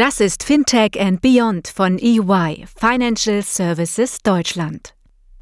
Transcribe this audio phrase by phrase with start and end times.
[0.00, 4.94] Das ist Fintech and Beyond von EY Financial Services Deutschland.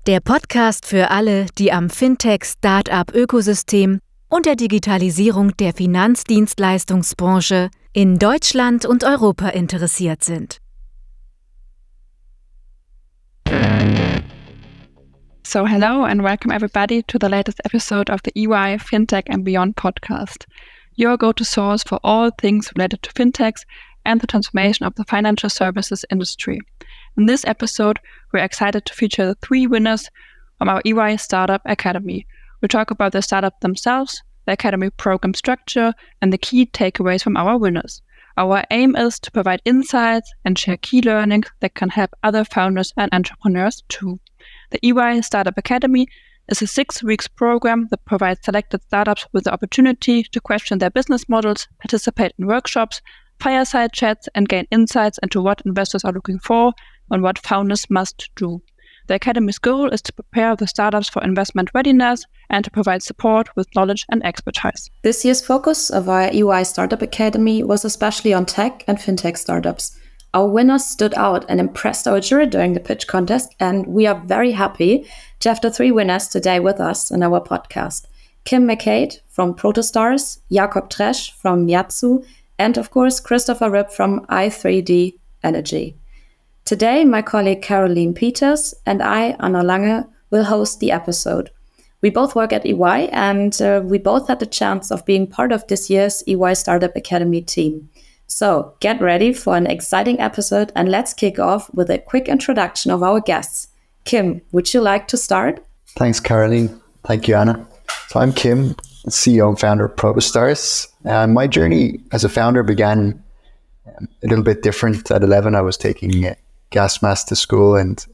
[0.09, 9.05] Der Podcast für alle, die am Fintech-Startup-Ökosystem und der Digitalisierung der Finanzdienstleistungsbranche in Deutschland und
[9.05, 10.59] Europa interessiert sind.
[15.47, 19.77] So, hello and welcome everybody to the latest episode of the EY FinTech and Beyond
[19.77, 20.47] podcast,
[20.97, 23.65] your go to source for all things related to fintechs
[24.09, 26.59] and the transformation of the financial services industry.
[27.19, 28.01] In this episode,
[28.33, 30.09] we're excited to feature the three winners
[30.57, 32.27] from our EY Startup Academy.
[32.61, 37.37] We'll talk about the startup themselves, the Academy program structure, and the key takeaways from
[37.37, 38.01] our winners.
[38.39, 42.95] Our aim is to provide insights and share key learnings that can help other founders
[42.97, 44.21] and entrepreneurs too.
[44.71, 46.09] The EY Startup Academy
[46.49, 50.89] is a six weeks program that provides selected startups with the opportunity to question their
[50.89, 53.03] business models, participate in workshops,
[53.41, 56.73] fireside chats, and gain insights into what investors are looking for
[57.11, 58.63] and what founders must do.
[59.09, 63.49] The Academy's goal is to prepare the startups for investment readiness and to provide support
[63.57, 64.91] with knowledge and expertise.
[65.03, 69.99] This year's focus of our EY Startup Academy was especially on tech and fintech startups.
[70.35, 74.21] Our winners stood out and impressed our jury during the pitch contest, and we are
[74.27, 75.07] very happy
[75.41, 78.05] to have the three winners today with us in our podcast.
[78.45, 82.27] Kim Mckayed from Protostars, Jakob Tresch from niatsu,
[82.59, 85.97] and of course, Christopher Ripp from i3D Energy.
[86.65, 91.51] Today, my colleague Caroline Peters and I, Anna Lange, will host the episode.
[92.03, 95.51] We both work at EY and uh, we both had the chance of being part
[95.51, 97.89] of this year's EY Startup Academy team.
[98.27, 102.91] So get ready for an exciting episode and let's kick off with a quick introduction
[102.91, 103.69] of our guests.
[104.05, 105.65] Kim, would you like to start?
[105.97, 106.81] Thanks, Caroline.
[107.05, 107.67] Thank you, Anna.
[108.09, 108.77] So I'm Kim,
[109.09, 110.87] CEO and founder of Protostars.
[111.05, 113.23] Uh, my journey as a founder began
[113.87, 115.11] um, a little bit different.
[115.11, 116.35] At 11, I was taking
[116.71, 118.05] gas mask to school and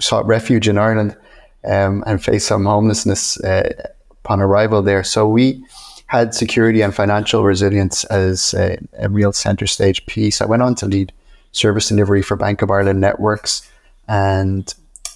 [0.00, 1.16] sought refuge in Ireland
[1.64, 3.70] um, and faced some homelessness uh,
[4.10, 5.04] upon arrival there.
[5.04, 5.64] So we
[6.06, 10.40] had security and financial resilience as a, a, real center stage piece.
[10.40, 11.12] I went on to lead
[11.52, 13.68] service delivery for Bank of Ireland Networks
[14.06, 14.72] and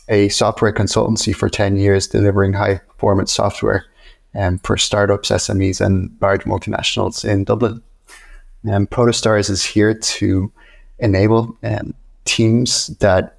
[0.09, 3.85] a software consultancy for 10 years, delivering high performance software
[4.35, 7.83] um, for startups, SMEs, and large multinationals in Dublin.
[8.71, 10.53] Um, Protostars is here to
[10.99, 11.95] enable um,
[12.25, 13.37] teams that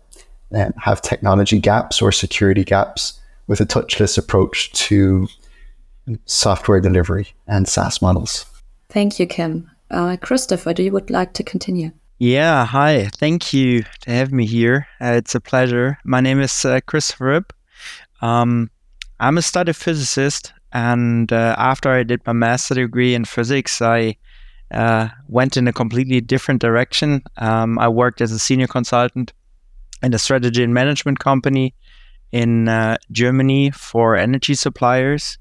[0.54, 5.28] um, have technology gaps or security gaps with a touchless approach to
[6.26, 8.46] software delivery and SaaS models.
[8.90, 9.70] Thank you, Kim.
[9.92, 11.92] Uh, Christopher, do you would like to continue?
[12.20, 13.10] Yeah, hi.
[13.16, 14.88] Thank you to have me here.
[15.00, 15.98] Uh, it's a pleasure.
[16.04, 17.46] My name is uh, Christopher
[18.22, 18.70] Um,
[19.20, 24.18] I'm a study physicist, and uh, after I did my master degree in physics, I
[24.72, 27.24] uh, went in a completely different direction.
[27.38, 29.34] Um, I worked as a senior consultant
[30.04, 31.74] in a strategy and management company
[32.32, 35.38] in uh, Germany for energy suppliers.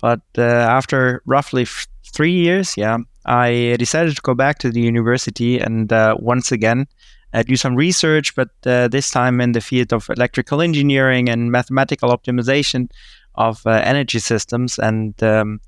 [0.00, 4.80] But uh, after roughly f- three years, yeah, I decided to go back to the
[4.80, 6.86] university and uh, once again
[7.32, 11.52] uh, do some research, but uh, this time in the field of electrical engineering and
[11.52, 12.90] mathematical optimization
[13.34, 14.78] of uh, energy systems.
[14.78, 15.60] And um,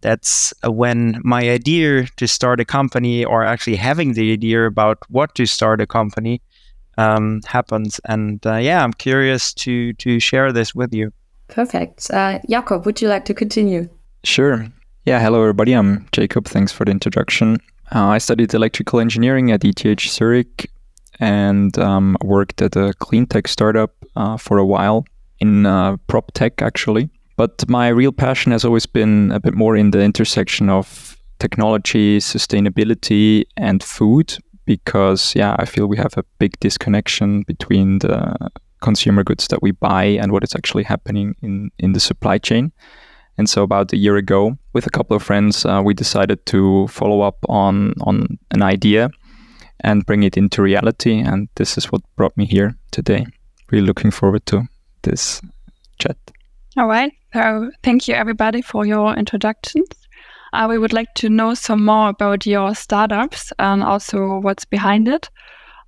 [0.00, 5.34] that's when my idea to start a company, or actually having the idea about what
[5.34, 6.40] to start a company,
[6.96, 8.00] um, happens.
[8.04, 11.12] And uh, yeah, I'm curious to to share this with you.
[11.48, 12.10] Perfect.
[12.10, 13.88] Uh, Jakob, would you like to continue?
[14.24, 14.66] Sure.
[15.06, 15.72] Yeah, hello everybody.
[15.72, 16.46] I'm Jakob.
[16.46, 17.58] Thanks for the introduction.
[17.94, 20.70] Uh, I studied electrical engineering at ETH Zurich
[21.18, 25.06] and um, worked at a clean tech startup uh, for a while
[25.40, 27.10] in uh, prop tech, actually.
[27.36, 32.18] But my real passion has always been a bit more in the intersection of technology,
[32.18, 38.50] sustainability, and food because, yeah, I feel we have a big disconnection between the
[38.80, 42.72] consumer goods that we buy and what is actually happening in, in the supply chain.
[43.38, 46.88] And so, about a year ago, with a couple of friends, uh, we decided to
[46.88, 49.10] follow up on on an idea
[49.80, 51.20] and bring it into reality.
[51.20, 53.26] And this is what brought me here today.
[53.70, 54.66] Really looking forward to
[55.02, 55.40] this
[55.98, 56.16] chat.
[56.76, 57.12] All right.
[57.32, 59.88] So, thank you everybody for your introductions.
[60.52, 65.08] Uh, we would like to know some more about your startups and also what's behind
[65.08, 65.28] it.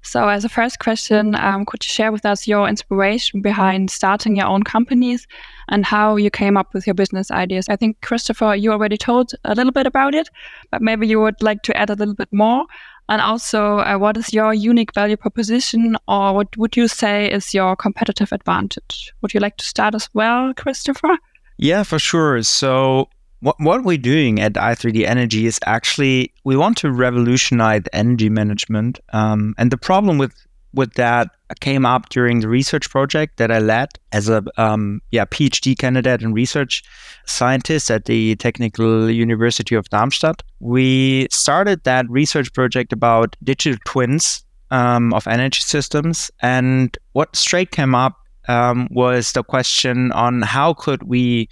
[0.02, 4.36] So, as a first question, um, could you share with us your inspiration behind starting
[4.36, 5.26] your own companies
[5.68, 7.68] and how you came up with your business ideas?
[7.68, 10.28] I think, Christopher, you already told a little bit about it,
[10.70, 12.64] but maybe you would like to add a little bit more.
[13.10, 17.52] And also, uh, what is your unique value proposition, or what would you say is
[17.52, 19.12] your competitive advantage?
[19.20, 21.18] Would you like to start as well, Christopher?
[21.58, 22.40] Yeah, for sure.
[22.44, 23.08] So,
[23.40, 29.00] what, what we're doing at i3D Energy is actually we want to revolutionize energy management.
[29.12, 30.32] Um, and the problem with
[30.72, 31.30] with that
[31.60, 36.22] came up during the research project that I led as a um, yeah PhD candidate
[36.22, 36.82] and research
[37.26, 40.42] scientist at the Technical University of Darmstadt.
[40.60, 47.72] We started that research project about digital twins um, of energy systems, and what straight
[47.72, 48.16] came up
[48.48, 51.48] um, was the question on how could we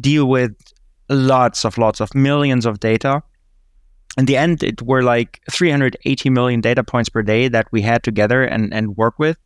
[0.00, 0.54] deal with
[1.08, 3.22] lots of lots of millions of data.
[4.18, 8.02] In the end, it were like 380 million data points per day that we had
[8.02, 9.38] together and, and work with.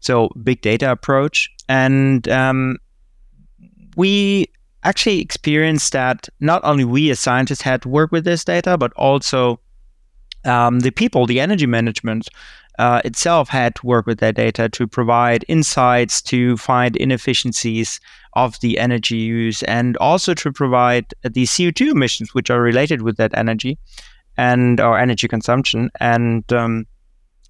[0.00, 1.50] So big data approach.
[1.68, 2.76] And um,
[3.96, 4.46] we
[4.84, 8.92] actually experienced that not only we as scientists had to work with this data, but
[8.92, 9.58] also
[10.44, 12.28] um, the people, the energy management
[12.78, 18.00] uh, itself had to work with that data to provide insights, to find inefficiencies
[18.34, 23.16] of the energy use, and also to provide the CO2 emissions which are related with
[23.16, 23.78] that energy
[24.36, 25.90] and our energy consumption.
[25.98, 26.86] And um,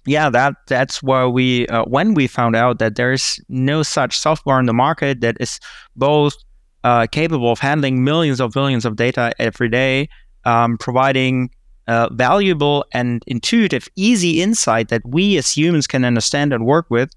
[0.05, 4.57] yeah, that that's where we uh, when we found out that there's no such software
[4.57, 5.59] on the market that is
[5.95, 6.35] both
[6.83, 10.09] uh, capable of handling millions of billions of data every day,
[10.45, 11.51] um, providing
[11.89, 17.09] uh, valuable and intuitive, easy insight that we as humans can understand and work with.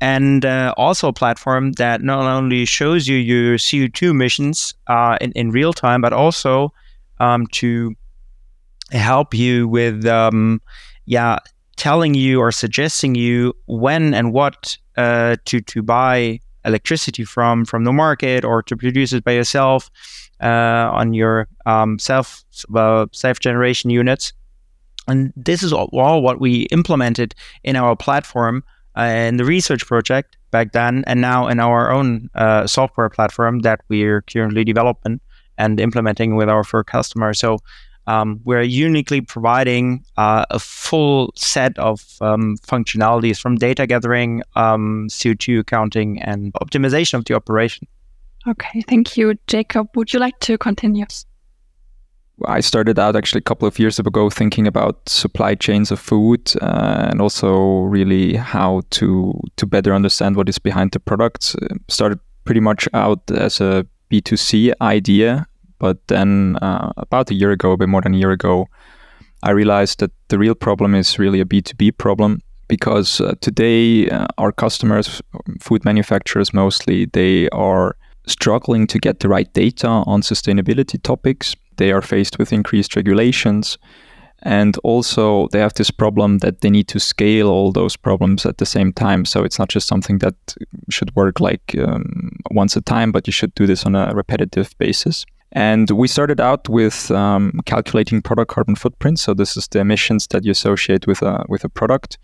[0.00, 5.32] And uh, also a platform that not only shows you your CO2 emissions uh, in,
[5.32, 6.72] in real time, but also
[7.20, 7.94] um, to
[8.90, 10.62] help you with, um,
[11.04, 11.38] yeah,
[11.76, 17.84] telling you or suggesting you when and what uh, to to buy electricity from from
[17.84, 19.90] the market or to produce it by yourself
[20.44, 22.44] on your um, self
[22.74, 24.32] uh, self generation units.
[25.08, 28.64] And this is all, all, what we implemented in our platform
[28.98, 33.60] uh, in the research project back then, and now in our own uh, software platform
[33.60, 35.20] that we're currently developing
[35.58, 37.34] and implementing with our first customer.
[37.34, 37.58] So
[38.06, 45.08] um, we're uniquely providing uh, a full set of um, functionalities from data gathering, um,
[45.10, 47.86] CO2 accounting, and optimization of the operation.
[48.48, 49.34] Okay, thank you.
[49.46, 51.04] Jakob, would you like to continue?
[52.44, 56.52] I started out actually a couple of years ago thinking about supply chains of food
[56.60, 61.56] uh, and also really how to to better understand what is behind the products.
[61.88, 65.46] Started pretty much out as a B2C idea,
[65.78, 68.68] but then uh, about a year ago, a bit more than a year ago,
[69.42, 74.26] I realized that the real problem is really a B2B problem because uh, today uh,
[74.38, 75.22] our customers,
[75.60, 81.54] food manufacturers mostly, they are struggling to get the right data on sustainability topics.
[81.76, 83.78] They are faced with increased regulations.
[84.42, 88.58] And also, they have this problem that they need to scale all those problems at
[88.58, 89.24] the same time.
[89.24, 90.34] So it's not just something that
[90.90, 94.74] should work like um, once a time, but you should do this on a repetitive
[94.78, 95.24] basis.
[95.52, 99.18] And we started out with um, calculating product carbon footprint.
[99.18, 102.18] So this is the emissions that you associate with a with a product,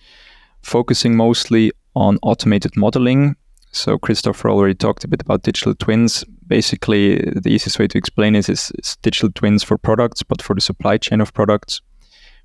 [0.62, 3.36] focusing mostly on automated modeling
[3.72, 6.24] so Christopher already talked a bit about digital twins.
[6.46, 10.54] Basically, the easiest way to explain it is, is digital twins for products, but for
[10.54, 11.80] the supply chain of products.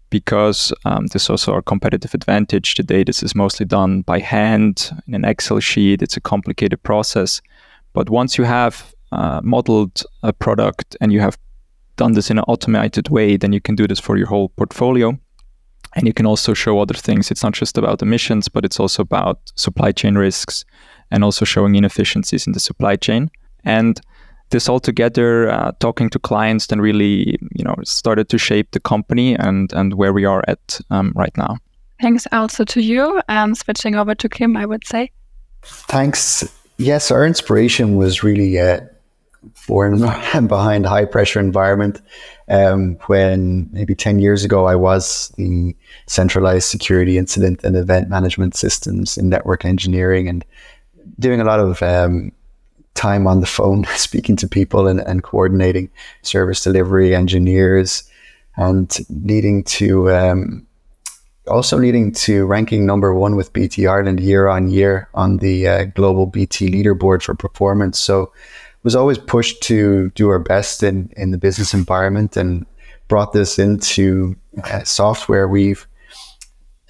[0.10, 3.04] Because um, this is also our competitive advantage today.
[3.04, 6.02] This is mostly done by hand in an Excel sheet.
[6.02, 7.42] It's a complicated process.
[7.92, 11.38] But once you have uh, modeled a product and you have
[11.98, 15.20] done this in an automated way, then you can do this for your whole portfolio.
[15.96, 17.30] And you can also show other things.
[17.30, 20.64] It's not just about emissions, but it's also about supply chain risks
[21.12, 23.30] and also showing inefficiencies in the supply chain.
[23.64, 24.00] And
[24.50, 28.80] this all together, uh, talking to clients, then really, you know, started to shape the
[28.80, 31.58] company and and where we are at um, right now.
[32.02, 33.22] Thanks also to you.
[33.28, 35.12] And switching over to Kim, I would say.
[35.64, 36.44] Thanks.
[36.78, 38.82] Yes, our inspiration was really uh,
[39.68, 40.00] born
[40.48, 42.02] behind a high pressure environment.
[42.50, 48.56] Um, when maybe 10 years ago, I was the centralized security incident and event management
[48.56, 50.30] systems in network engineering.
[50.30, 50.46] And
[51.20, 52.32] doing a lot of um,
[52.94, 55.90] time on the phone, speaking to people and, and coordinating
[56.22, 58.04] service delivery engineers,
[58.56, 60.66] and needing to um,
[61.48, 65.84] also needing to ranking number one with BT Ireland year on year on the uh,
[65.86, 68.00] global BT leaderboard for performance.
[68.00, 68.34] So
[68.84, 72.66] was always pushed to do our best in in the business environment and
[73.08, 75.48] brought this into uh, software.
[75.48, 75.88] We've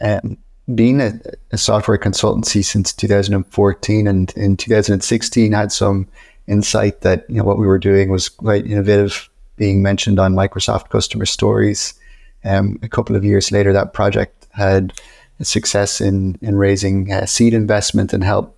[0.02, 0.38] um,
[0.74, 1.20] been a,
[1.52, 6.08] a, software consultancy since 2014 and in 2016 had some
[6.48, 10.90] insight that you know what we were doing was quite innovative being mentioned on microsoft
[10.90, 11.94] customer stories.
[12.44, 14.94] Um, a couple of years later that project had
[15.42, 18.58] success in in raising uh, seed investment and helped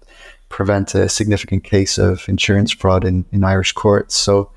[0.49, 4.15] prevent a significant case of insurance fraud in, in irish courts.
[4.15, 4.49] So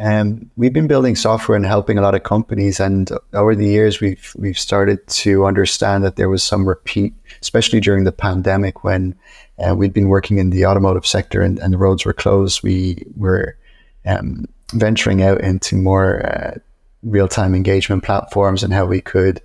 [0.00, 4.00] Um, we've been building software and helping a lot of companies, and over the years,
[4.00, 9.14] we've we've started to understand that there was some repeat, especially during the pandemic when
[9.64, 12.62] uh, we'd been working in the automotive sector and, and the roads were closed.
[12.62, 13.56] We were
[14.04, 16.58] um, venturing out into more uh,
[17.04, 19.40] real time engagement platforms and how we could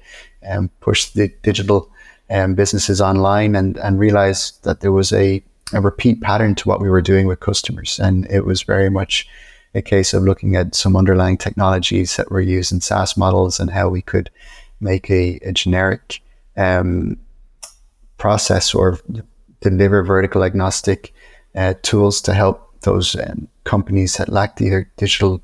[0.50, 1.91] um, push the digital
[2.32, 6.82] um, businesses online and and realize that there was a a repeat pattern to what
[6.82, 9.29] we were doing with customers, and it was very much
[9.76, 13.70] a case of looking at some underlying technologies that were used in SaaS models and
[13.70, 14.30] how we could
[14.80, 16.22] make a, a generic
[16.58, 17.18] um,
[18.18, 19.00] process or
[19.62, 21.14] deliver vertical agnostic
[21.56, 25.42] uh, tools to help those um, companies that lacked either digital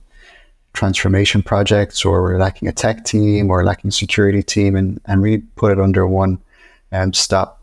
[0.74, 5.44] transformation projects or were lacking a tech team or lacking security team and, and really
[5.56, 6.38] put it under one
[6.92, 7.62] um, stop.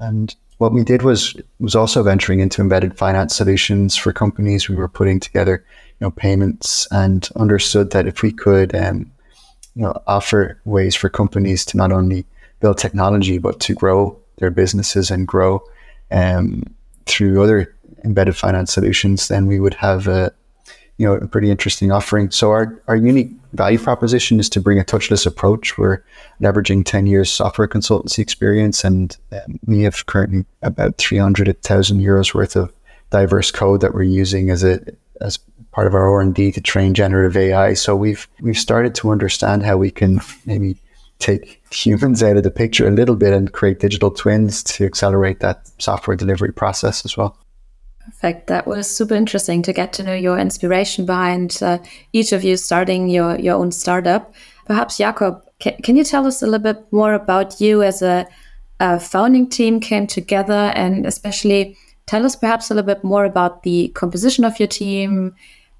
[0.00, 4.68] And what we did was was also venturing into embedded finance solutions for companies.
[4.68, 5.64] We were putting together
[6.00, 9.10] you know payments and understood that if we could um,
[9.74, 12.24] you know offer ways for companies to not only
[12.60, 15.62] build technology but to grow their businesses and grow
[16.10, 16.62] um,
[17.06, 17.74] through other
[18.04, 20.32] embedded finance solutions, then we would have a
[20.96, 22.30] you know a pretty interesting offering.
[22.30, 25.78] So our our unique value proposition is to bring a touchless approach.
[25.78, 26.02] We're
[26.40, 32.56] leveraging 10 years software consultancy experience, and um, we have currently about 300,000 euros worth
[32.56, 32.72] of
[33.10, 34.80] diverse code that we're using as a
[35.20, 35.38] as
[35.72, 37.74] part of our R&D to train generative AI.
[37.74, 40.76] So we've we've started to understand how we can maybe
[41.18, 45.40] take humans out of the picture a little bit and create digital twins to accelerate
[45.40, 47.36] that software delivery process as well.
[48.04, 48.46] Perfect.
[48.46, 51.78] That was super interesting to get to know your inspiration behind uh,
[52.12, 54.32] each of you starting your, your own startup.
[54.64, 58.26] Perhaps, Jakob, can, can you tell us a little bit more about you as a,
[58.80, 61.76] a founding team came together and especially
[62.08, 65.34] tell us perhaps a little bit more about the composition of your team,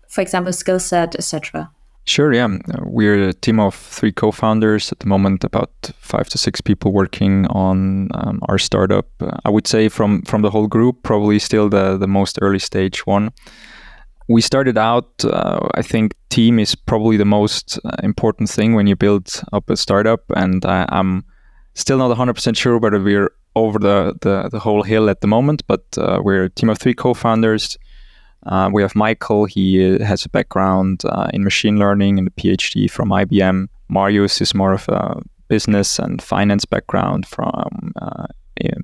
[0.08, 1.70] for example, skill set, etc.
[2.04, 2.48] Sure, yeah.
[2.84, 6.92] We're a team of three co founders at the moment, about five to six people
[6.92, 9.06] working on um, our startup.
[9.20, 12.58] Uh, I would say from, from the whole group, probably still the, the most early
[12.58, 13.30] stage one.
[14.26, 18.86] We started out, uh, I think team is probably the most uh, important thing when
[18.86, 20.22] you build up a startup.
[20.34, 21.24] And I, I'm
[21.74, 23.32] still not 100% sure whether we're
[23.64, 26.78] over the, the, the whole hill at the moment, but uh, we're a team of
[26.78, 27.78] three co founders
[28.46, 32.30] uh, we have Michael, he uh, has a background uh, in machine learning and a
[32.30, 33.68] PhD from IBM.
[33.88, 38.26] Marius is more of a business and finance background from uh,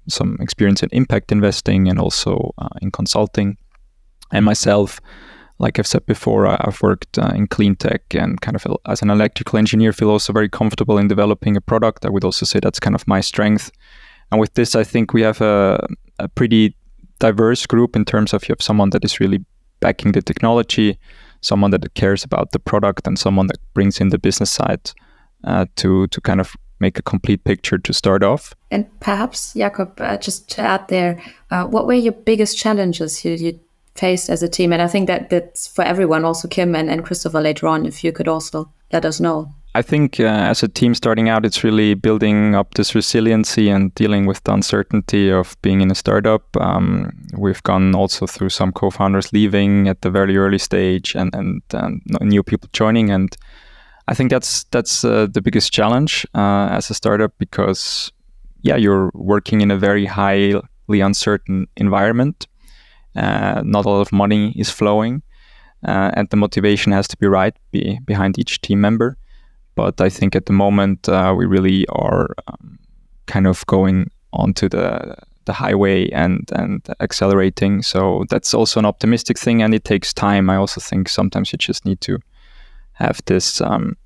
[0.08, 3.56] some experience in impact investing and also in consulting.
[4.32, 5.00] And myself,
[5.58, 9.10] like I've said before, I've worked uh, in clean tech and kind of as an
[9.10, 12.04] electrical engineer, feel also very comfortable in developing a product.
[12.04, 13.70] I would also say that's kind of my strength.
[14.34, 15.86] And with this, I think we have a,
[16.18, 16.74] a pretty
[17.20, 19.44] diverse group in terms of you have someone that is really
[19.78, 20.98] backing the technology,
[21.40, 24.90] someone that cares about the product, and someone that brings in the business side
[25.44, 28.54] uh, to to kind of make a complete picture to start off.
[28.72, 31.22] And perhaps, Jakob, uh, just to add there,
[31.52, 33.60] uh, what were your biggest challenges you, you
[33.94, 34.72] faced as a team?
[34.72, 38.02] And I think that that's for everyone, also Kim and, and Christopher later on, if
[38.02, 39.54] you could also let us know.
[39.76, 43.92] I think uh, as a team starting out, it's really building up this resiliency and
[43.96, 46.56] dealing with the uncertainty of being in a startup.
[46.56, 51.62] Um, we've gone also through some co-founders leaving at the very early stage and and,
[51.72, 53.36] and new people joining, and
[54.06, 58.12] I think that's that's uh, the biggest challenge uh, as a startup because
[58.62, 62.46] yeah, you're working in a very highly uncertain environment.
[63.16, 65.22] Uh, not a lot of money is flowing,
[65.84, 69.18] uh, and the motivation has to be right be behind each team member.
[69.74, 72.78] But I think at the moment uh, we really are um,
[73.26, 75.16] kind of going onto the
[75.46, 77.82] the highway and and accelerating.
[77.82, 80.50] So that's also an optimistic thing, and it takes time.
[80.50, 82.18] I also think sometimes you just need to
[82.94, 83.96] have this, um,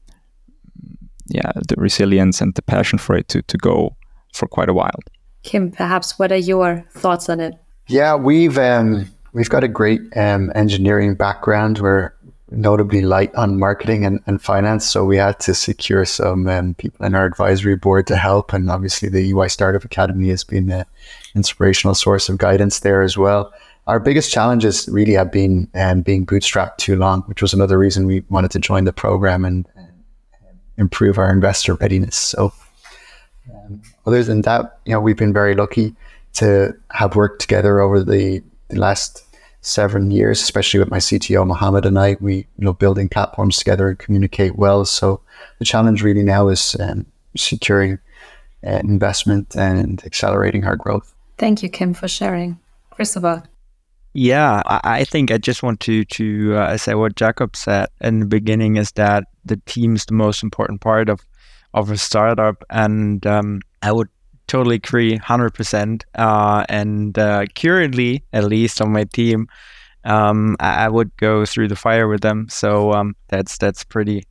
[1.26, 3.96] yeah, the resilience and the passion for it to to go
[4.34, 5.00] for quite a while.
[5.42, 7.54] Kim, perhaps what are your thoughts on it?
[7.88, 11.78] Yeah, we've um, we've got a great um, engineering background.
[11.78, 12.12] We're
[12.50, 14.86] notably light on marketing and, and finance.
[14.86, 18.52] So we had to secure some um, people in our advisory board to help.
[18.52, 20.84] And obviously, the EY Startup Academy has been an
[21.34, 23.52] inspirational source of guidance there as well.
[23.86, 28.06] Our biggest challenges really have been um, being bootstrapped too long, which was another reason
[28.06, 29.66] we wanted to join the program and,
[30.78, 32.16] improve our investor readiness.
[32.16, 32.52] So,
[33.52, 35.94] um, other than that, you know, we've been very lucky
[36.34, 39.24] to have worked together over the, the last
[39.60, 42.16] seven years, especially with my CTO Mohammed and I.
[42.20, 44.84] We you know building platforms together and communicate well.
[44.84, 45.20] So
[45.58, 47.98] the challenge really now is um, securing
[48.66, 51.14] uh, investment and accelerating our growth.
[51.38, 52.58] Thank you, Kim, for sharing.
[52.90, 53.44] Christopher.
[54.12, 58.20] Yeah, I, I think I just want to to uh, say what Jakob said in
[58.20, 61.20] the beginning is that the team is the most important part of
[61.74, 64.08] of a startup, and um, I would
[64.48, 66.04] totally agree, hundred uh, percent.
[66.14, 69.46] And uh, currently, at least on my team,
[70.04, 72.48] um, I, I, would go through the fire with them.
[72.48, 74.24] So um, that's that's pretty,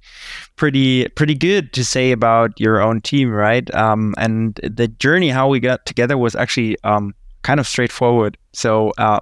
[0.56, 3.74] pretty, pretty good to say about your own team, right?
[3.76, 8.38] Um, and the journey how we got together was actually um, kind of straightforward.
[8.54, 8.92] So.
[8.98, 9.20] Uh,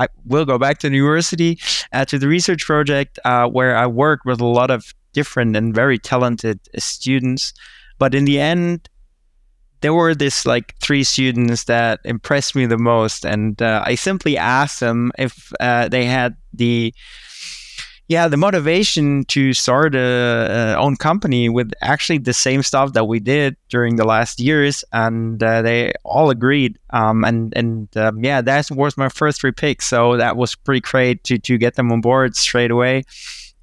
[0.00, 1.58] I will go back to the university
[1.92, 5.74] uh, to the research project uh, where I worked with a lot of different and
[5.74, 7.52] very talented students.
[7.98, 8.88] But in the end,
[9.80, 14.36] there were this like three students that impressed me the most, and uh, I simply
[14.36, 16.94] asked them if uh, they had the
[18.08, 23.04] yeah the motivation to start a, a, own company with actually the same stuff that
[23.04, 26.78] we did during the last years, and uh, they all agreed.
[26.90, 30.80] Um, and and um, yeah, that was my first three picks, so that was pretty
[30.80, 33.04] great to to get them on board straight away.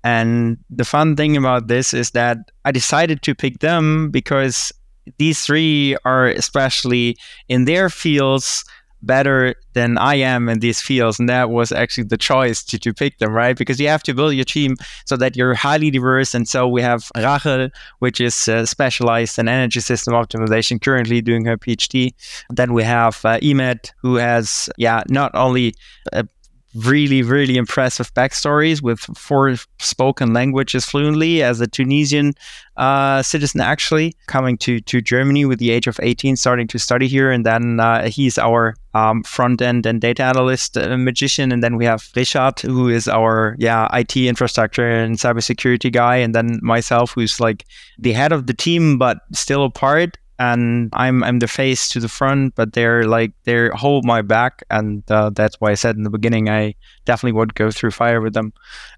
[0.05, 4.71] And the fun thing about this is that I decided to pick them because
[5.17, 8.65] these three are especially in their fields
[9.05, 11.19] better than I am in these fields.
[11.19, 13.55] And that was actually the choice to, to pick them, right?
[13.55, 16.33] Because you have to build your team so that you're highly diverse.
[16.33, 17.69] And so we have Rachel,
[17.99, 22.13] which is uh, specialized in energy system optimization, currently doing her PhD.
[22.49, 25.75] Then we have uh, Emet, who has, yeah, not only
[26.11, 26.25] a
[26.75, 32.33] really, really impressive backstories with four spoken languages fluently as a Tunisian
[32.77, 37.07] uh, citizen, actually coming to, to Germany with the age of 18, starting to study
[37.07, 37.31] here.
[37.31, 41.51] And then uh, he's our um, front end and data analyst uh, magician.
[41.51, 46.17] And then we have Richard, who is our yeah IT infrastructure and cybersecurity guy.
[46.17, 47.65] And then myself, who's like
[47.97, 51.99] the head of the team, but still a part and I'm I'm the face to
[51.99, 55.95] the front, but they're like they hold my back, and uh, that's why I said
[55.95, 56.75] in the beginning I
[57.05, 58.53] definitely would go through fire with them.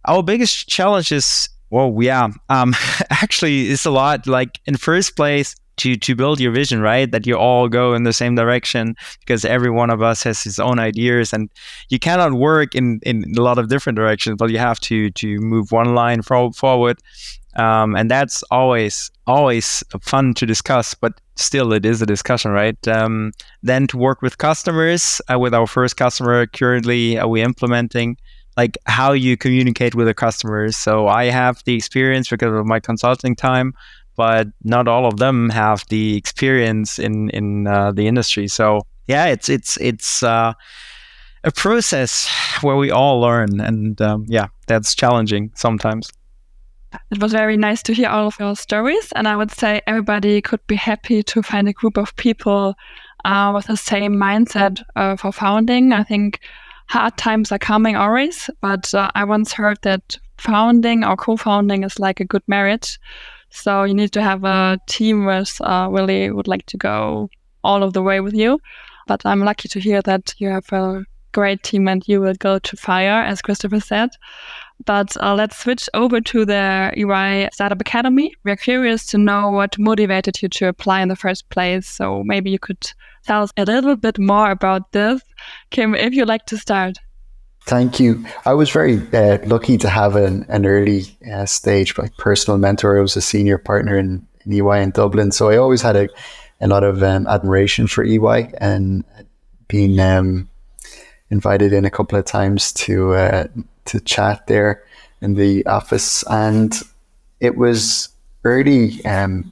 [0.06, 2.74] Our biggest challenge is well, yeah, um,
[3.10, 4.28] actually, it's a lot.
[4.28, 7.10] Like in first place, to to build your vision, right?
[7.10, 10.60] That you all go in the same direction because every one of us has his
[10.60, 11.50] own ideas, and
[11.90, 15.38] you cannot work in in a lot of different directions, but you have to to
[15.40, 17.00] move one line forward
[17.58, 22.88] um, and that's always always fun to discuss but still it is a discussion right?
[22.88, 28.18] Um, then to work with customers uh, with our first customer currently are we implementing
[28.56, 30.76] like how you communicate with the customers.
[30.76, 33.74] So i have the experience because of my consulting time
[34.16, 38.48] but not all of them have the experience in in uh, the industry.
[38.48, 40.54] So yeah it's it's it's uh,
[41.44, 42.28] a process
[42.62, 46.12] where we all learn and um, yeah that's challenging sometimes
[47.12, 50.42] it was very nice to hear all of your stories, and I would say everybody
[50.42, 52.76] could be happy to find a group of people
[53.26, 55.94] uh, with the same mindset uh, for founding.
[55.94, 56.40] I think
[56.88, 62.00] hard times are coming always, but uh, I once heard that founding or co-founding is
[62.00, 63.00] like a good marriage.
[63.50, 67.30] So you need to have a team with uh, really would like to go
[67.64, 68.60] all of the way with you.
[69.08, 72.60] But I'm lucky to hear that you have a great team and you will go
[72.60, 74.10] to fire, as Christopher said.
[74.86, 78.34] But uh, let's switch over to the EY Startup Academy.
[78.44, 81.88] We're curious to know what motivated you to apply in the first place.
[81.88, 82.92] So maybe you could
[83.26, 85.22] tell us a little bit more about this.
[85.72, 86.98] Kim, if you'd like to start.
[87.68, 88.26] Thank you.
[88.46, 92.98] I was very uh, lucky to have an, an early uh, stage like personal mentor.
[92.98, 96.08] I was a senior partner in, in EY in Dublin, so I always had a,
[96.62, 99.04] a lot of um, admiration for EY and
[99.68, 100.50] being um,
[101.30, 103.48] invited in a couple of times to uh,
[103.86, 104.84] to chat there
[105.22, 106.82] in the office, and
[107.40, 108.10] it was
[108.44, 109.52] early um,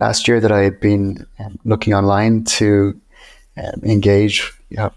[0.00, 3.00] last year that I had been um, looking online to
[3.56, 4.92] um, engage you know,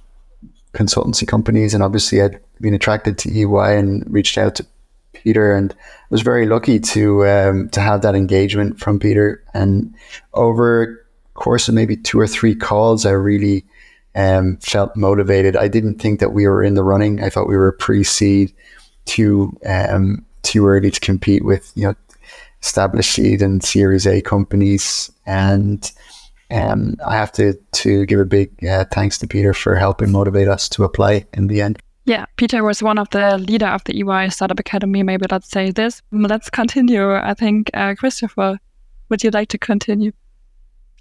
[0.74, 4.66] consultancy companies, and obviously I'd been attracted to EY and reached out to
[5.14, 5.76] Peter, and
[6.10, 9.44] was very lucky to um, to have that engagement from Peter.
[9.54, 9.94] And
[10.34, 11.02] over
[11.34, 13.66] course of maybe two or three calls, I really
[14.16, 15.56] um, felt motivated.
[15.56, 17.24] I didn't think that we were in the running.
[17.24, 18.54] I thought we were pre-seed,
[19.06, 21.96] too um, too early to compete with you know
[22.62, 25.12] established seed and Series A companies.
[25.26, 25.92] And
[26.52, 30.48] um, I have to to give a big uh, thanks to Peter for helping motivate
[30.48, 31.80] us to apply in the end.
[32.06, 35.04] Yeah, Peter was one of the leader of the EY Startup Academy.
[35.04, 36.02] Maybe let's say this.
[36.12, 37.14] Let's continue.
[37.14, 38.60] I think uh, Christopher,
[39.10, 40.12] would you like to continue?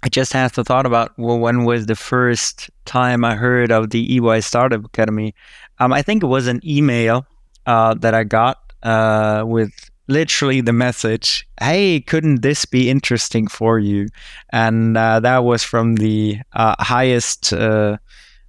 [0.03, 3.91] I just had the thought about well, when was the first time I heard of
[3.91, 5.35] the EY Startup Academy?
[5.79, 7.25] Um, I think it was an email
[7.67, 9.71] uh, that I got uh, with
[10.07, 14.07] literally the message, "Hey, couldn't this be interesting for you?"
[14.51, 17.97] And uh, that was from the uh, highest uh,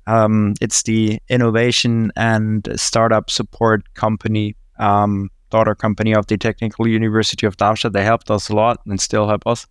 [0.06, 7.46] Um, it's the innovation and startup support company, um, daughter company of the Technical University
[7.46, 7.92] of Darmstadt.
[7.92, 9.66] They helped us a lot and still help us.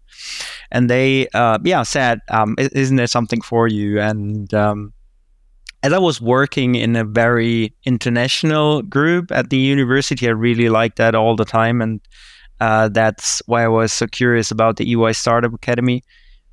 [0.72, 4.94] And they, uh, yeah, said, um, "Isn't there something for you?" And um,
[5.84, 10.98] as I was working in a very international group at the university, I really liked
[10.98, 12.00] that all the time, and
[12.62, 16.04] uh, that's why I was so curious about the EY Startup Academy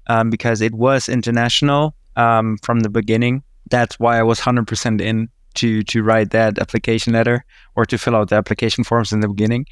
[0.09, 3.43] um, because it was international um, from the beginning.
[3.71, 5.29] That's why I was hundred percent in
[5.59, 7.45] to to write that application letter
[7.77, 9.67] or to fill out the application forms in the beginning.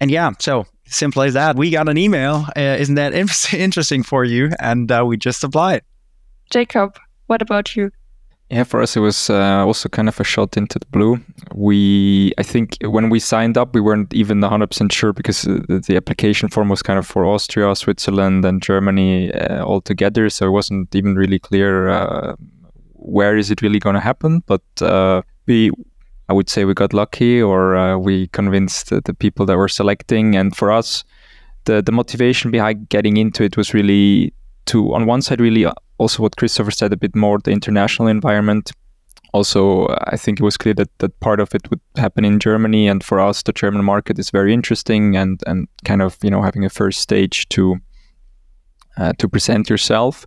[0.00, 1.56] And yeah, so simple as that.
[1.56, 2.46] We got an email.
[2.56, 3.14] Uh, isn't that
[3.54, 4.50] interesting for you?
[4.58, 5.82] And uh, we just applied.
[6.50, 7.90] Jakob, what about you?
[8.50, 11.18] Yeah, for us it was uh, also kind of a shot into the blue.
[11.54, 15.78] We, I think, when we signed up, we weren't even 100% sure because uh, the,
[15.78, 20.28] the application form was kind of for Austria, Switzerland, and Germany uh, all together.
[20.28, 22.36] So it wasn't even really clear uh,
[22.92, 24.42] where is it really going to happen.
[24.46, 25.70] But uh, we,
[26.28, 30.36] I would say, we got lucky, or uh, we convinced the people that were selecting.
[30.36, 31.04] And for us,
[31.64, 34.32] the the motivation behind getting into it was really
[34.66, 35.66] to, on one side, really
[35.98, 38.72] also what Christopher said a bit more the international environment.
[39.32, 42.86] Also, I think it was clear that, that part of it would happen in Germany,
[42.86, 46.42] and for us, the German market is very interesting, and and kind of you know
[46.42, 47.76] having a first stage to
[48.98, 50.26] uh, to present yourself.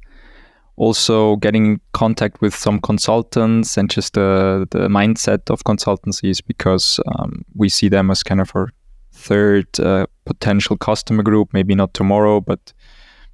[0.77, 7.45] Also, getting contact with some consultants and just the the mindset of consultancies because um,
[7.55, 8.69] we see them as kind of our
[9.13, 11.53] third uh, potential customer group.
[11.53, 12.73] Maybe not tomorrow, but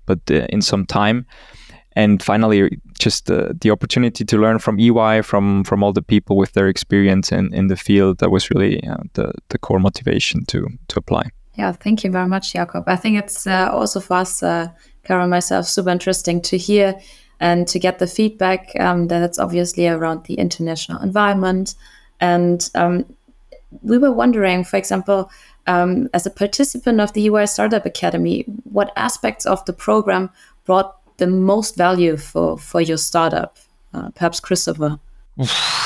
[0.05, 1.25] but uh, in some time
[1.95, 6.37] and finally just the, the opportunity to learn from ey from from all the people
[6.37, 10.45] with their experience in, in the field that was really uh, the, the core motivation
[10.45, 14.17] to to apply yeah thank you very much jakob i think it's uh, also for
[14.17, 14.67] us uh,
[15.09, 16.97] and myself super interesting to hear
[17.41, 21.75] and to get the feedback um, that it's obviously around the international environment
[22.21, 23.05] and um,
[23.81, 25.29] we were wondering for example
[25.67, 30.29] um, as a participant of the EY Startup Academy, what aspects of the program
[30.65, 33.57] brought the most value for for your startup?
[33.93, 34.99] Uh, perhaps Christopher.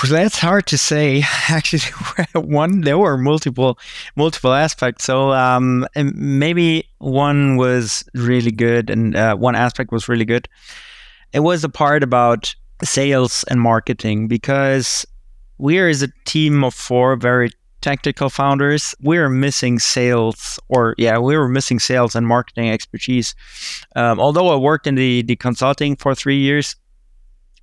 [0.09, 1.23] That's hard to say.
[1.49, 1.81] Actually,
[2.33, 3.77] one there were multiple
[4.15, 5.05] multiple aspects.
[5.05, 10.47] So um, maybe one was really good, and uh, one aspect was really good.
[11.35, 15.05] It was a part about sales and marketing because
[15.57, 17.49] we are as a team of four very
[17.81, 23.35] technical founders, we are missing sales, or yeah, we were missing sales and marketing expertise.
[23.97, 26.77] Um, although I worked in the the consulting for three years,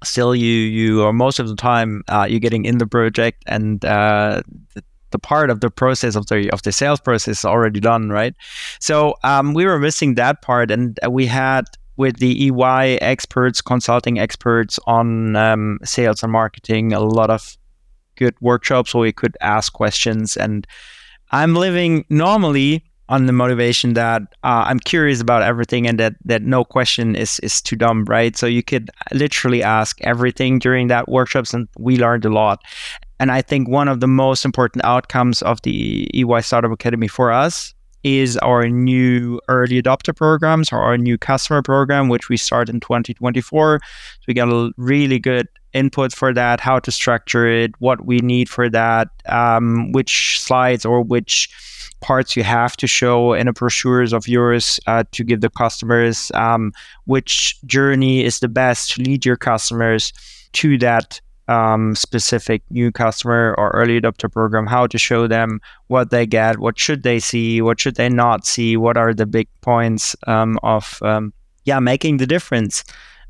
[0.05, 3.83] still you you are most of the time uh, you're getting in the project and
[3.87, 4.43] uh,
[4.75, 8.11] the, the, part of the process of the of the sales process is already done,
[8.11, 8.35] right?
[8.81, 11.65] So um, we were missing that part, and we had
[11.97, 17.57] with the EY experts, consulting experts on um, sales and marketing, a lot of
[18.17, 20.37] good workshops where we could ask questions.
[20.37, 20.67] And
[21.31, 26.43] I'm living normally on the motivation that uh, I'm curious about everything and that that
[26.43, 28.37] no question is is too dumb, right?
[28.37, 32.63] So you could literally ask everything during that workshops, and we learned a lot.
[33.21, 37.31] And I think one of the most important outcomes of the EY Startup Academy for
[37.31, 42.69] us is our new early adopter programs or our new customer program, which we start
[42.69, 43.81] in 2024.
[43.83, 48.19] So we got a really good input for that, how to structure it, what we
[48.19, 51.49] need for that, um, which slides or which
[52.01, 56.31] parts you have to show in a brochures of yours uh, to give the customers,
[56.35, 56.73] um,
[57.05, 60.13] which journey is the best to lead your customers
[60.53, 66.11] to that um, specific new customer or early adopter program, how to show them what
[66.11, 69.49] they get, what should they see, what should they not see, what are the big
[69.61, 71.33] points um, of um,
[71.65, 72.85] yeah making the difference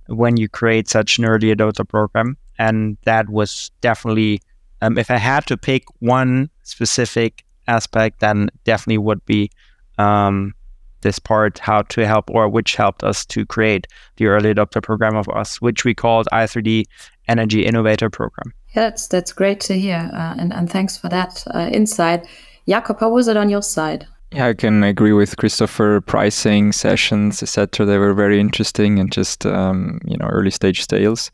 [0.07, 2.37] when you create such an early adopter program.
[2.59, 4.41] And that was definitely,
[4.81, 9.51] um, if I had to pick one specific aspect, then definitely would be
[9.99, 10.55] um,
[11.03, 13.87] this part, how to help, or which helped us to create
[14.17, 16.85] the early adopter program of us, which we called i3D
[17.29, 18.53] Energy Innovator Program.
[18.75, 22.27] Yeah, that's that's great to hear, uh, and and thanks for that uh, insight.
[22.67, 24.07] Jakob, how was it on your side?
[24.33, 26.01] Yeah, I can agree with Christopher.
[26.01, 27.85] Pricing sessions, etc.
[27.85, 31.31] They were very interesting and just um, you know early stage sales.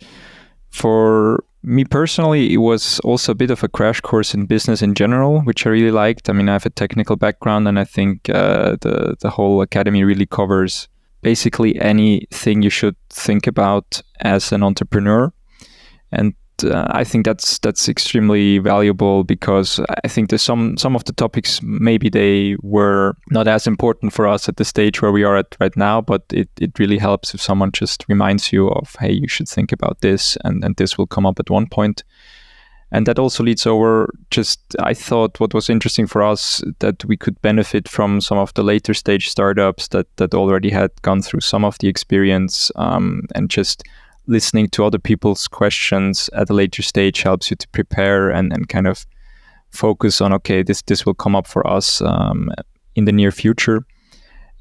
[0.71, 4.95] For me personally, it was also a bit of a crash course in business in
[4.95, 6.31] general, which I really liked.
[6.31, 10.05] I mean, I have a technical background, and I think uh, the the whole academy
[10.05, 10.89] really covers
[11.23, 15.33] basically anything you should think about as an entrepreneur.
[16.13, 21.05] And uh, I think that's that's extremely valuable because I think there's some some of
[21.05, 25.25] the topics maybe they were not as important for us at the stage where we
[25.25, 28.95] are at right now, but it, it really helps if someone just reminds you of
[29.01, 32.05] hey you should think about this and, and this will come up at one point.
[32.91, 37.19] And that also leads over just I thought what was interesting for us that we
[37.19, 41.41] could benefit from some of the later stage startups that that already had gone through
[41.41, 43.85] some of the experience um, and just
[44.29, 48.69] listening to other people's questions at a later stage helps you to prepare and, and
[48.69, 49.07] kind of
[49.71, 52.51] focus on okay this this will come up for us um,
[52.95, 53.85] in the near future.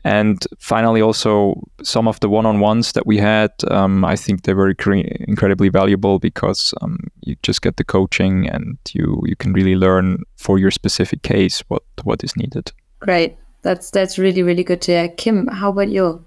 [0.03, 4.69] And finally also some of the one-on-ones that we had um, i think they were
[5.27, 10.23] incredibly valuable because um, you just get the coaching and you you can really learn
[10.37, 12.71] for your specific case what what is needed.
[12.99, 15.09] Great that's that's really really good to hear.
[15.09, 16.23] Kim how about you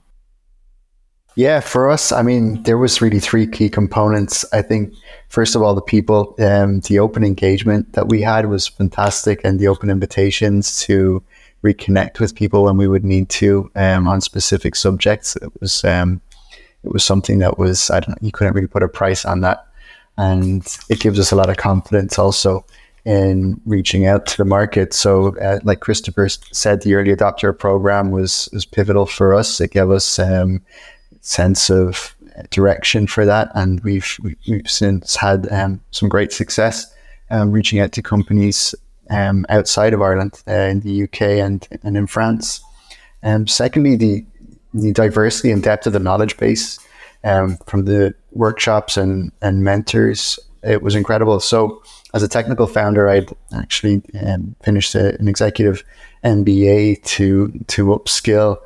[1.37, 4.45] yeah, for us, I mean, there was really three key components.
[4.53, 4.95] I think,
[5.29, 9.59] first of all, the people, um, the open engagement that we had was fantastic, and
[9.59, 11.23] the open invitations to
[11.63, 15.37] reconnect with people when we would need to um, on specific subjects.
[15.37, 16.21] It was um,
[16.83, 19.67] it was something that was I don't you couldn't really put a price on that,
[20.19, 22.65] and it gives us a lot of confidence also
[23.05, 24.93] in reaching out to the market.
[24.93, 29.61] So, uh, like Christopher said, the early adopter program was was pivotal for us.
[29.61, 30.63] It gave us um,
[31.21, 32.15] sense of
[32.51, 33.51] direction for that.
[33.55, 36.93] And we've, we've since had um, some great success
[37.31, 38.75] um, reaching out to companies
[39.11, 42.61] um, outside of Ireland, uh, in the UK and, and in France.
[43.23, 44.25] Um, secondly, the,
[44.73, 46.79] the diversity and depth of the knowledge base
[47.25, 51.41] um, from the workshops and, and mentors, it was incredible.
[51.41, 55.85] So, as a technical founder, I'd actually um, finished a, an executive
[56.25, 58.59] MBA to to upskill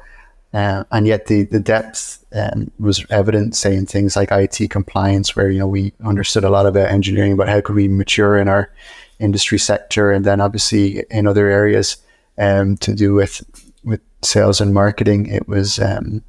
[0.55, 5.51] uh, and yet the, the depth um, was evident, saying things like IT compliance, where
[5.51, 8.71] you know we understood a lot about engineering, but how could we mature in our
[9.19, 11.97] industry sector, and then obviously in other areas
[12.39, 13.43] um, to do with
[13.85, 15.27] with sales and marketing.
[15.27, 16.23] It was um,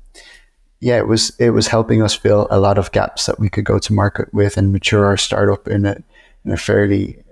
[0.80, 3.66] yeah, it was it was helping us fill a lot of gaps that we could
[3.66, 6.04] go to market with and mature our startup in a
[6.44, 7.24] in a fairly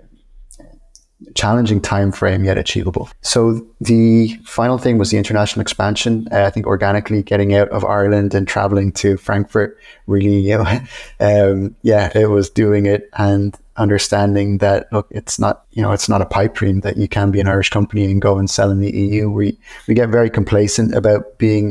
[1.34, 3.08] challenging time frame yet achievable.
[3.22, 6.28] So the final thing was the international expansion.
[6.30, 10.80] Uh, I think organically getting out of Ireland and traveling to Frankfurt really, you know,
[11.20, 16.08] um, yeah, it was doing it and understanding that look, it's not you know it's
[16.08, 18.70] not a pipe dream that you can be an Irish company and go and sell
[18.70, 19.30] in the EU.
[19.30, 21.68] We we get very complacent about being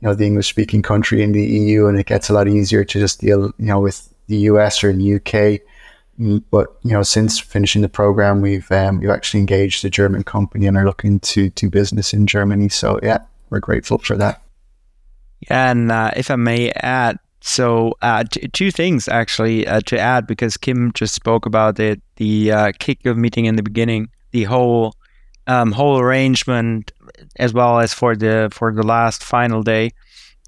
[0.00, 2.84] you know the English speaking country in the EU, and it gets a lot easier
[2.84, 5.60] to just deal you know with the US or the UK
[6.18, 10.66] but you know, since finishing the program, we've um, we've actually engaged a German company
[10.66, 12.68] and are looking to do business in Germany.
[12.68, 13.18] So yeah,
[13.48, 14.42] we're grateful for that.
[15.40, 19.98] Yeah, and uh, if I may add, so uh, t- two things actually uh, to
[19.98, 24.44] add because Kim just spoke about it, the uh, kickoff meeting in the beginning, the
[24.44, 24.94] whole
[25.46, 26.92] um, whole arrangement,
[27.36, 29.92] as well as for the for the last final day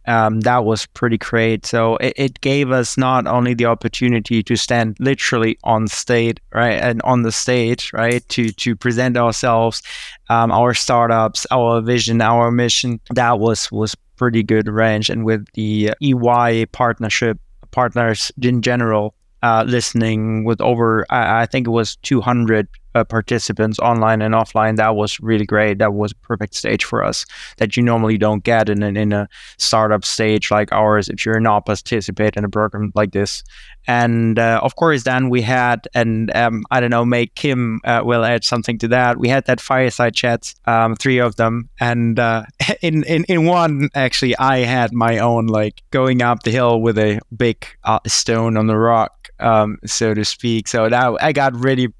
[0.06, 1.64] um, that was pretty great.
[1.66, 6.74] So it, it, gave us not only the opportunity to stand literally on stage, right,
[6.74, 9.82] and on the stage, right, to to present ourselves,
[10.28, 13.00] um, our startups, our vision, our mission.
[13.14, 17.38] That was was pretty good range, and with the EY partnership
[17.70, 23.78] partners in general, uh, listening with over, I, I think it was 200 uh, participants
[23.78, 24.76] online and offline.
[24.76, 25.78] That was really great.
[25.78, 27.24] That was perfect stage for us
[27.58, 29.28] that you normally don't get in, in, a
[29.58, 33.42] startup stage like ours if you're not participate in a program like this.
[33.86, 38.02] And uh, of course, then we had, and um, I don't know, make Kim uh,
[38.04, 39.18] will add something to that.
[39.18, 42.44] We had that fireside chat, um, three of them, and uh,
[42.80, 46.96] in, in in one actually, I had my own like going up the hill with
[46.96, 50.68] a big uh, stone on the rock, um, so to speak.
[50.68, 51.92] So that I got really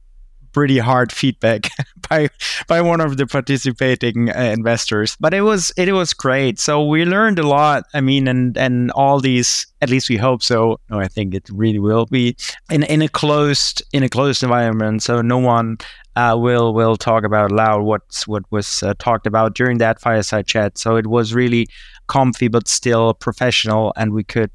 [0.52, 1.70] pretty hard feedback
[2.08, 2.28] by
[2.68, 6.58] by one of the participating uh, investors but it was it was great.
[6.58, 10.42] So we learned a lot i mean and and all these at least we hope
[10.42, 10.78] so.
[10.90, 12.36] No i think it really will be.
[12.70, 15.78] In in a closed in a closed environment so no one
[16.16, 20.46] uh, will will talk about loud what's what was uh, talked about during that fireside
[20.46, 20.76] chat.
[20.78, 21.68] So it was really
[22.08, 24.50] comfy but still professional and we could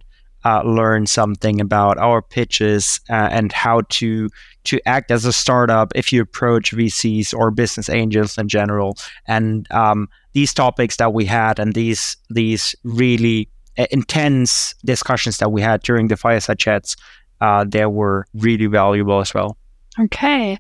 [0.48, 4.30] uh, learn something about our pitches uh, and how to
[4.64, 8.98] to act as a startup if you approach VCs or business angels in general.
[9.28, 15.52] And um, these topics that we had and these these really uh, intense discussions that
[15.52, 16.96] we had during the fireside chats,
[17.42, 19.58] uh, they were really valuable as well.
[20.00, 20.58] Okay.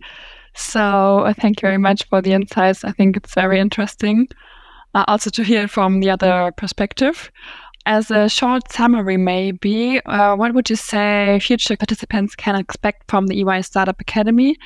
[0.54, 2.84] So uh, thank you very much for the insights.
[2.84, 4.28] I think it's very interesting
[4.97, 7.32] uh, also to hear from the other perspective.
[7.88, 13.28] As a short summary, maybe, uh, what would you say future participants can expect from
[13.28, 14.58] the EY Startup Academy?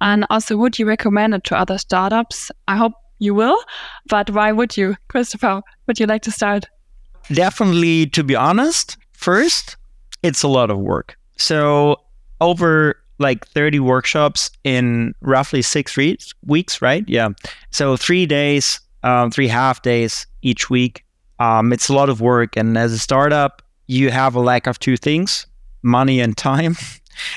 [0.00, 2.52] And also, would you recommend it to other startups?
[2.68, 3.60] I hope you will,
[4.08, 4.94] but why would you?
[5.08, 6.66] Christopher, would you like to start?
[7.32, 9.76] Definitely, to be honest, first,
[10.22, 11.18] it's a lot of work.
[11.36, 11.96] So,
[12.40, 17.04] over like 30 workshops in roughly six weeks, right?
[17.08, 17.30] Yeah.
[17.70, 21.04] So, three days, um, three half days each week.
[21.38, 22.56] Um, it's a lot of work.
[22.56, 25.46] And as a startup, you have a lack of two things
[25.82, 26.76] money and time.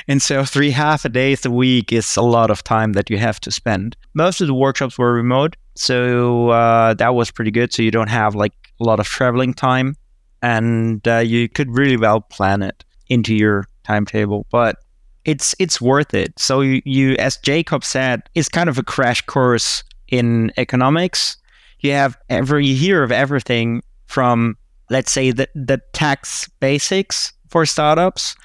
[0.08, 3.18] And so three half a days a week is a lot of time that you
[3.18, 3.98] have to spend.
[4.14, 7.74] Most of the workshops were remote, so uh, that was pretty good.
[7.74, 9.96] So you don't have like a lot of traveling time,
[10.42, 14.46] and uh, you could really well plan it into your timetable.
[14.52, 14.78] But
[15.26, 16.38] it's it's worth it.
[16.38, 21.38] So you, you, as Jakob said, it's kind of a crash course in economics.
[21.80, 24.58] You have every you hear of everything from
[24.90, 28.36] let's say the the tax basics for startups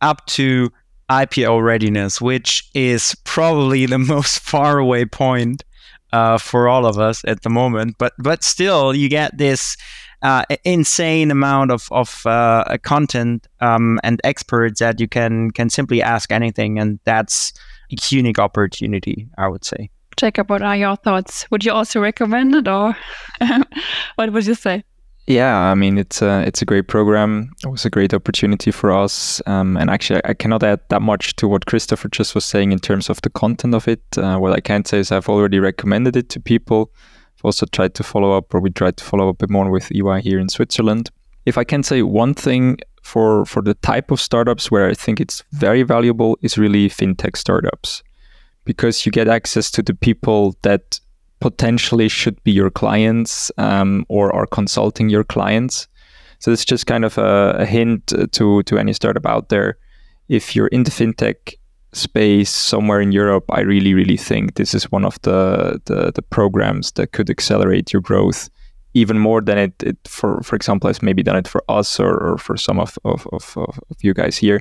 [0.00, 0.70] up to
[1.10, 5.62] IPO readiness, which is probably the most faraway point
[6.12, 7.96] uh, for all of us at the moment.
[7.98, 9.76] But but still, you get this
[10.22, 16.02] uh, insane amount of of uh, content um, and experts that you can can simply
[16.02, 17.52] ask anything, and that's
[17.90, 19.90] a unique opportunity, I would say.
[20.16, 21.50] Jakob, what are your thoughts?
[21.50, 22.96] Would you also recommend it, or
[24.16, 24.84] what would you say?
[25.26, 27.52] Yeah, I mean it's a it's a great program.
[27.64, 31.36] It was a great opportunity for us, um, and actually I cannot add that much
[31.36, 34.02] to what Christopher just was saying in terms of the content of it.
[34.16, 36.90] Uh, what I can say is I've already recommended it to people.
[37.36, 39.70] I've also tried to follow up, or we tried to follow up a bit more
[39.70, 41.10] with EY here in Switzerland.
[41.46, 45.20] If I can say one thing for for the type of startups where I think
[45.20, 48.02] it's very valuable is really fintech startups,
[48.64, 50.98] because you get access to the people that
[51.42, 55.88] potentially should be your clients um, or are consulting your clients.
[56.38, 59.76] So it's just kind of a, a, hint to to any startup out there.
[60.28, 61.54] If you're in the fintech
[61.92, 66.22] space somewhere in Europe, I really really think this is one of the the, the
[66.22, 68.48] programs that could accelerate your growth
[68.94, 72.14] even more than it, it for for example has maybe done it for us or,
[72.18, 74.60] or for some of, of, of, of you guys here.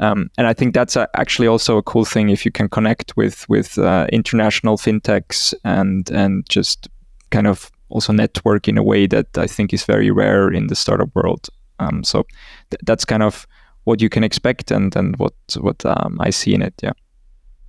[0.00, 3.16] Um, and I think that's a, actually also a cool thing if you can connect
[3.16, 6.88] with with uh, international fintechs and and just
[7.30, 10.76] kind of also network in a way that I think is very rare in the
[10.76, 11.48] startup world.
[11.80, 12.24] Um, so
[12.70, 13.46] th- that's kind of
[13.84, 16.74] what you can expect and and what what um, I see in it.
[16.82, 16.92] Yeah.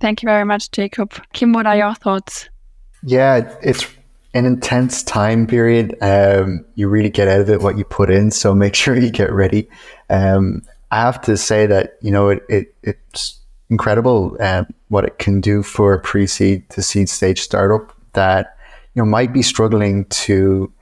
[0.00, 1.12] Thank you very much, Jakob.
[1.32, 2.48] Kim, what are your thoughts?
[3.02, 3.86] Yeah, it's
[4.34, 5.96] an intense time period.
[6.00, 9.10] Um, you really get out of it what you put in, so make sure you
[9.10, 9.68] get ready.
[10.08, 15.18] Um, I have to say that you know it, it it's incredible uh, what it
[15.18, 18.56] can do for a pre-seed to seed stage startup that
[18.94, 20.72] you know might be struggling to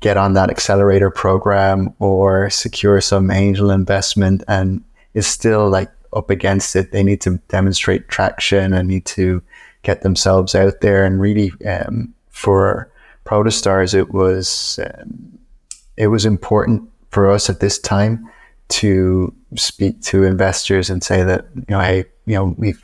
[0.00, 6.28] get on that accelerator program or secure some angel investment and is still like up
[6.28, 6.92] against it.
[6.92, 9.42] They need to demonstrate traction and need to
[9.82, 12.90] get themselves out there and really um, for
[13.24, 15.38] Protostars it was um,
[15.96, 18.28] it was important for us at this time
[18.68, 22.82] to speak to investors and say that you know, hey, you know, we've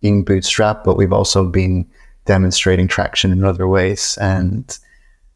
[0.00, 1.86] been bootstrapped, but we've also been
[2.24, 4.78] demonstrating traction in other ways, and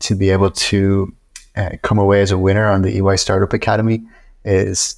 [0.01, 1.13] to be able to
[1.57, 4.03] uh, come away as a winner on the EY Startup Academy
[4.45, 4.97] is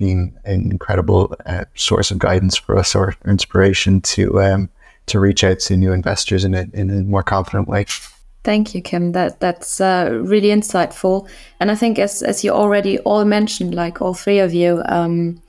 [0.00, 4.70] been an incredible uh, source of guidance for us or inspiration to um,
[5.06, 7.84] to reach out to new investors in a in a more confident way.
[8.42, 9.12] Thank you, Kim.
[9.12, 11.28] That that's uh, really insightful.
[11.60, 15.42] And I think, as as you already all mentioned, like all three of you, um,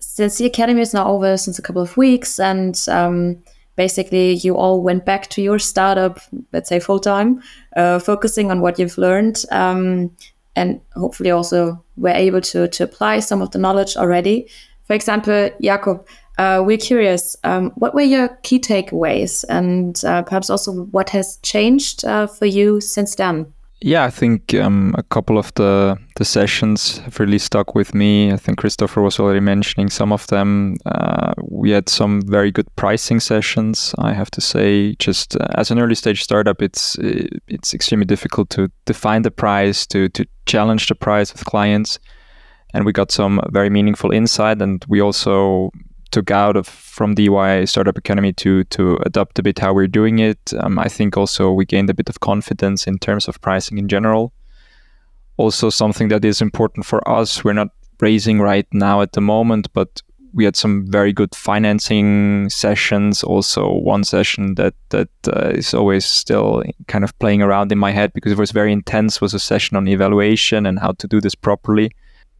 [0.00, 3.40] since the academy is now over since a couple of weeks, and um,
[3.76, 6.18] basically you all went back to your startup,
[6.52, 7.40] let's say full time,
[7.76, 10.10] uh, focusing on what you've learned, um,
[10.56, 14.48] and hopefully also were able to to apply some of the knowledge already.
[14.88, 16.04] For example, Jakob,
[16.38, 21.36] uh, we're curious, um, what were your key takeaways and uh, perhaps also what has
[21.42, 23.52] changed uh, for you since then?
[23.80, 28.32] Yeah, I think um, a couple of the, the sessions have really stuck with me.
[28.32, 30.78] I think Christopher was already mentioning some of them.
[30.84, 33.94] Uh, we had some very good pricing sessions.
[33.98, 38.50] I have to say, just uh, as an early stage startup, it's it's extremely difficult
[38.50, 42.00] to define the price, to to challenge the price with clients,
[42.74, 44.60] and we got some very meaningful insight.
[44.60, 45.70] And we also
[46.10, 49.86] took out of from the EY Startup Academy to to adopt a bit how we're
[49.86, 50.52] doing it.
[50.58, 53.88] Um, I think also we gained a bit of confidence in terms of pricing in
[53.88, 54.32] general.
[55.36, 57.68] Also, something that is important for us, we're not
[58.00, 60.02] raising right now at the moment, but
[60.34, 63.22] we had some very good financing sessions.
[63.22, 67.92] Also, one session that that uh, is always still kind of playing around in my
[67.92, 69.20] head because it was very intense.
[69.20, 71.92] Was a session on evaluation and how to do this properly.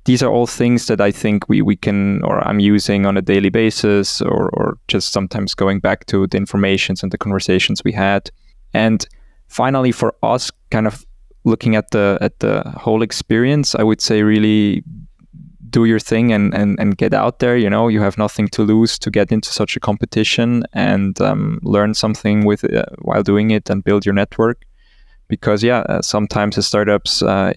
[0.09, 3.21] These are all things that I think we, we can or I'm using on a
[3.21, 7.93] daily basis or, or just sometimes going back to the informations and the conversations we
[7.93, 8.31] had.
[8.73, 9.07] And
[9.49, 11.05] finally for us kind of
[11.45, 14.83] looking at the at the whole experience, I would say really
[15.69, 17.59] do your thing and, and, and get out there.
[17.59, 21.61] You know, you have nothing to lose to get into such a competition and um,
[21.63, 24.65] learn something with uh, while doing it and build your network.
[25.29, 27.53] Because yeah, uh, sometimes as startups, uh,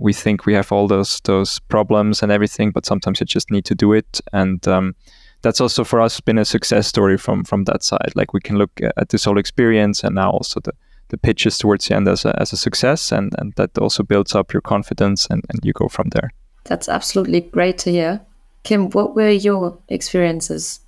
[0.00, 3.64] we think we have all those those problems and everything, but sometimes you just need
[3.66, 4.20] to do it.
[4.32, 4.94] And um,
[5.42, 8.12] that's also for us been a success story from from that side.
[8.14, 10.72] Like we can look at this whole experience and now also the
[11.10, 14.34] the pitches towards the end as a, as a success and, and that also builds
[14.34, 16.30] up your confidence and, and you go from there.
[16.64, 18.20] That's absolutely great to hear.
[18.62, 20.80] Kim, what were your experiences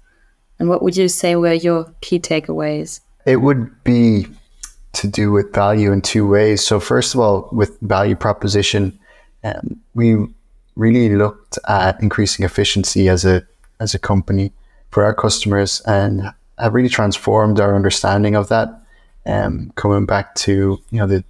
[0.61, 3.01] and what would you say were your key takeaways?
[3.27, 4.27] It would be
[4.93, 6.65] to do with value in two ways.
[6.65, 8.99] So, first of all, with value proposition,
[9.45, 10.27] um, we
[10.77, 13.43] really looked at increasing efficiency as a
[13.81, 14.53] as a company
[14.91, 16.23] for our customers and
[16.59, 18.69] have really transformed our understanding of that.
[19.25, 21.25] Um, coming back to you know the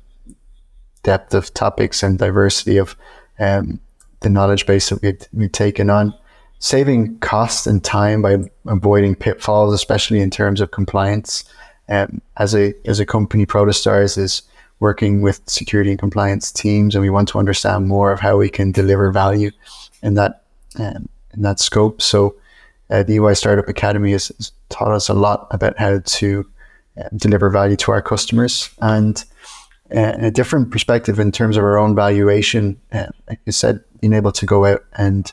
[1.03, 2.97] depth of topics and diversity of
[3.39, 3.81] um,
[4.21, 6.15] the knowledge base that we've, we've taken on,
[6.59, 11.45] saving cost and time by avoiding pitfalls, especially in terms of compliance.
[11.89, 14.43] Um, as a as a company, Protostars is
[14.83, 18.51] working with security and compliance teams, and we want to understand more of how we
[18.51, 19.53] can deliver value
[20.03, 20.43] in that
[20.78, 22.03] um, in that scope.
[22.03, 22.35] So,
[22.91, 26.47] uh, the EY Startup Academy has, has, taught us a lot about how to
[26.99, 29.24] uh, deliver value to our customers and
[29.95, 32.80] uh, a different perspective in terms of our own valuation.
[32.91, 35.33] Uh, like you said, being able to go out and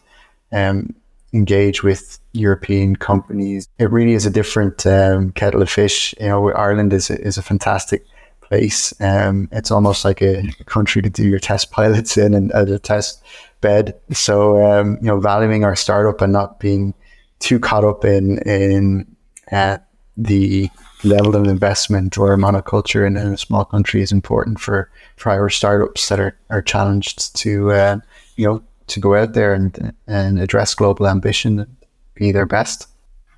[0.51, 0.93] um,
[1.33, 6.13] engage with European companies, it really is a different um, kettle of fish.
[6.19, 8.05] You know, Ireland is a, is a fantastic
[8.49, 8.99] place.
[8.99, 12.79] Um, it's almost like a, country to do your test pilots in and uh, a
[12.79, 13.23] test
[13.61, 13.95] bed.
[14.11, 16.93] So, um, you know, valuing our startup and not being
[17.39, 19.15] too caught up in in
[19.51, 19.77] uh,
[20.17, 20.69] the
[21.03, 26.09] level of investment or monoculture in, in, a small country is important for, prior startups
[26.09, 27.97] that are, are challenged to uh,
[28.35, 31.75] you know to go out there and and address global ambition and
[32.15, 32.87] be their best.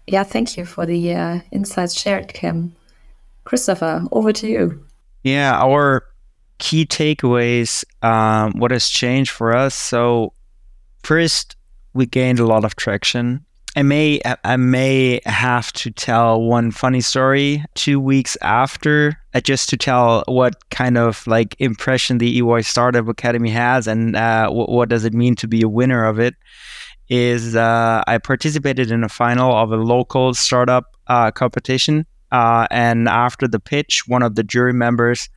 [0.08, 2.76] Yeah, thank you for the uh, insights shared, Kim.
[3.44, 4.86] Christopher, over to you.
[5.24, 6.06] Yeah, our
[6.58, 7.84] key takeaways.
[8.04, 9.76] Um, what has changed for us?
[9.76, 10.34] So,
[11.04, 11.56] first,
[11.94, 13.46] we gained a lot of traction
[13.76, 19.70] I may I may have to tell one funny story two weeks after, uh, just
[19.70, 24.70] to tell what kind of like impression the EY Startup Academy has and uh, what,
[24.70, 26.36] what does it mean to be a winner of it.
[27.08, 33.08] Is uh, I participated in a final of a local startup uh, competition, uh, and
[33.08, 35.30] after the pitch, one of the jury members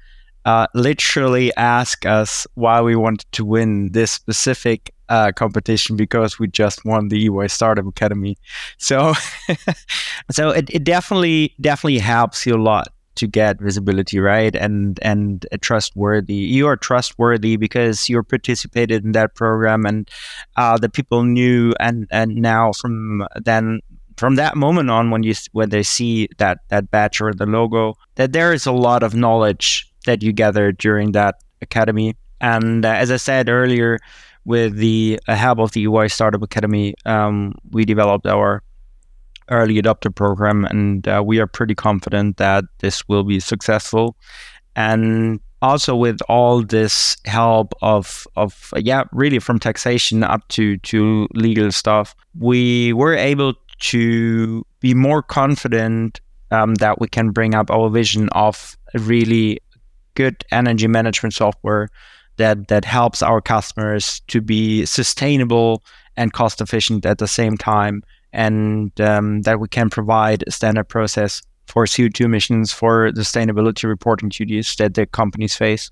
[0.44, 6.48] uh, literally asked us why we wanted to win this specific uh, competition because we
[6.48, 8.36] just won the EY Startup Academy.
[8.78, 9.14] So,
[10.30, 14.54] so it, it definitely definitely helps you a lot to get visibility, right?
[14.54, 16.34] And and trustworthy.
[16.34, 20.10] You are trustworthy because you participated in that program, and
[20.56, 21.74] uh, the people knew.
[21.80, 23.80] And and now from then
[24.16, 27.94] from that moment on, when you when they see that that badge or the logo,
[28.16, 32.16] that there is a lot of knowledge that you gather during that academy.
[32.40, 33.98] And uh, as I said earlier,
[34.44, 38.62] with the uh, help of the EY Startup Academy, um, we developed our
[39.50, 44.16] early adopter program, and uh, we are pretty confident that this will be successful.
[44.76, 51.26] And also with all this help of of yeah, really from taxation up to to
[51.34, 53.54] legal stuff, we were able
[53.90, 56.20] to be more confident
[56.50, 59.60] um, that we can bring up our vision of a really
[60.14, 61.88] good energy management software
[62.36, 65.82] that that helps our customers to be sustainable
[66.16, 70.88] and cost efficient at the same time, and um, that we can provide a standard
[70.88, 75.90] process for CO2 emissions for sustainability reporting duties that the companies face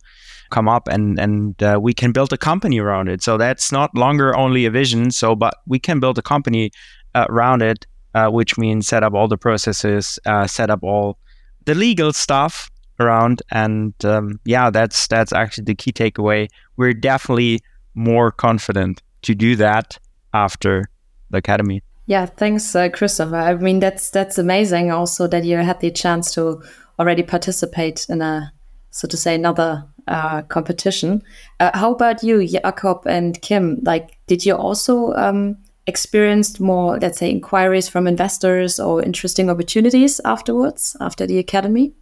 [0.51, 3.23] come up and and uh, we can build a company around it.
[3.23, 6.71] So that's not longer only a vision so but we can build a company
[7.15, 11.19] around it uh, which means set up all the processes uh, set up all
[11.65, 13.43] the legal stuff around.
[13.51, 16.49] And um, yeah, that's that's actually the key takeaway.
[16.77, 17.61] We're definitely
[17.95, 19.99] more confident to do that
[20.35, 20.89] after
[21.31, 21.83] the academy.
[22.07, 23.37] Yeah, thanks, uh, Christopher.
[23.37, 24.91] I mean, that's that's amazing.
[24.91, 26.63] Also, that you had the chance to
[26.99, 28.53] already participate in a,
[28.91, 31.23] so to say, another uh, competition.
[31.61, 33.79] Uh, how about you, Jakob and Kim?
[33.83, 35.57] Like, did you also um,
[35.87, 41.95] experienced more, let's say, inquiries from investors or interesting opportunities afterwards, after the academy?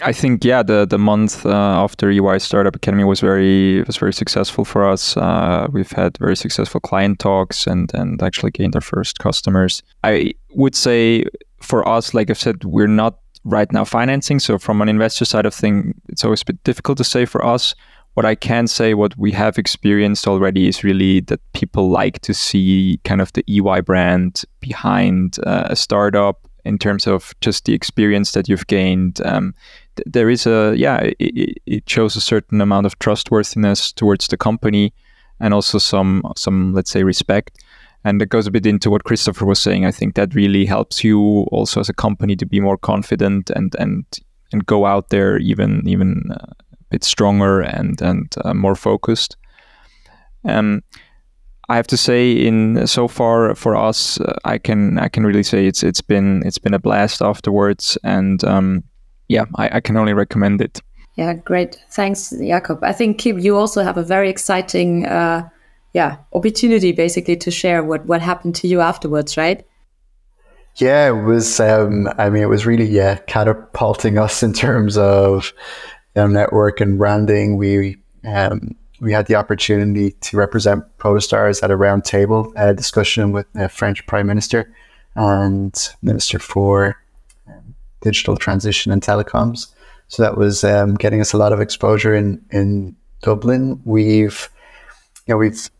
[0.00, 4.12] I think yeah, the the month uh, after EY Startup Academy was very was very
[4.12, 5.16] successful for us.
[5.16, 9.82] Uh, we've had very successful client talks and and actually gained our first customers.
[10.02, 11.24] I would say
[11.60, 14.38] for us, like I've said, we're not right now financing.
[14.38, 17.44] So from an investor side of thing, it's always a bit difficult to say for
[17.44, 17.74] us.
[18.14, 22.34] What I can say, what we have experienced already, is really that people like to
[22.34, 27.74] see kind of the EY brand behind uh, a startup in terms of just the
[27.74, 29.20] experience that you've gained.
[29.24, 29.54] Um,
[29.96, 34.36] th- there is a yeah, it, it, shows a certain amount of trustworthiness towards the
[34.36, 34.92] company,
[35.40, 37.58] and also some some let's say respect.
[38.04, 39.86] And that goes a bit into what Christopher was saying.
[39.86, 43.74] I think that really helps you also as a company to be more confident and
[43.78, 44.04] and
[44.52, 46.52] and go out there even even uh,
[46.92, 49.36] bit stronger and and uh, more focused.
[50.44, 50.82] Um,
[51.68, 55.42] I have to say, in so far for us, uh, I can I can really
[55.42, 58.84] say it's it's been it's been a blast afterwards, and um,
[59.28, 60.80] yeah, I, I, can only recommend it.
[61.16, 61.78] Yeah, great.
[61.90, 62.82] Thanks, Jakob.
[62.82, 65.48] I think Kim, you also have a very exciting, uh,
[65.94, 69.64] yeah, opportunity basically to share what what happened to you afterwards, right?
[70.76, 71.60] Yeah, it was.
[71.60, 75.52] Um, I mean, it was really yeah catapulting us in terms of
[76.16, 77.56] know, network and branding.
[77.56, 83.68] We um, we had the opportunity to represent Protostars at a roundtable discussion with the
[83.68, 84.72] French Prime Minister
[85.16, 86.96] and Minister for
[87.48, 89.74] um, Digital Transition and Telecoms.
[90.08, 93.80] So that was um, getting us a lot of exposure in in Dublin.
[93.84, 94.48] We've
[95.26, 95.70] you know we've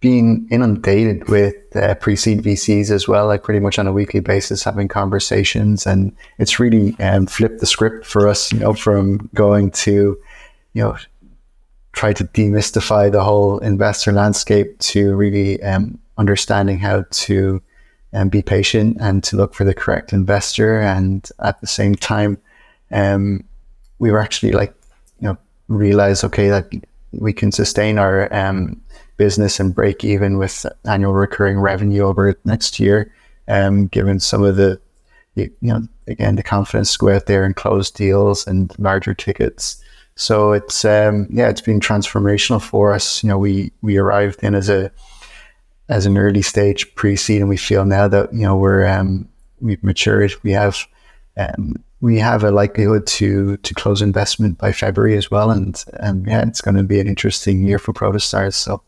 [0.00, 4.62] been inundated with uh, pre-seed VCs as well, like pretty much on a weekly basis,
[4.64, 8.52] having conversations, and it's really um, flipped the script for us.
[8.52, 10.18] You know, from going to
[10.74, 10.96] you know
[11.92, 17.60] try to demystify the whole investor landscape to really um, understanding how to
[18.12, 20.80] um, be patient and to look for the correct investor.
[20.80, 22.38] And at the same time,
[22.90, 23.44] um,
[23.98, 24.74] we were actually like,
[25.20, 25.38] you know,
[25.68, 26.70] realize, okay, that
[27.12, 28.80] we can sustain our um,
[29.18, 33.12] business and break even with annual recurring revenue over next year,
[33.48, 34.80] um, given some of the,
[35.34, 39.82] you know, again, the confidence to out there and close deals and larger tickets.
[40.16, 43.22] So it's um, yeah, it's been transformational for us.
[43.22, 44.90] You know, we we arrived in as a
[45.88, 49.28] as an early stage pre-seed, and we feel now that you know we're um,
[49.60, 50.32] we've matured.
[50.42, 50.76] We have
[51.36, 56.24] um, we have a likelihood to to close investment by February as well, and um,
[56.26, 58.54] yeah, it's going to be an interesting year for Protostars.
[58.54, 58.82] So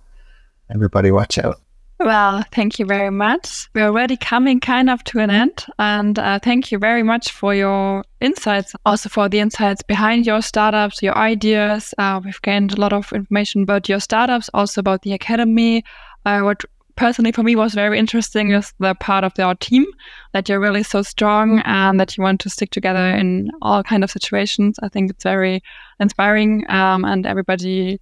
[0.70, 1.60] everybody, watch out.
[2.00, 3.68] Well, thank you very much.
[3.74, 5.66] We're already coming kind of to an end.
[5.78, 10.40] And uh, thank you very much for your insights, also for the insights behind your
[10.40, 11.92] startups, your ideas.
[11.98, 15.84] Uh, we've gained a lot of information about your startups, also about the academy.
[16.24, 16.64] Uh, what
[16.96, 19.84] personally for me was very interesting is the part of our team
[20.32, 24.02] that you're really so strong and that you want to stick together in all kind
[24.02, 24.78] of situations.
[24.82, 25.62] I think it's very
[25.98, 28.00] inspiring um, and everybody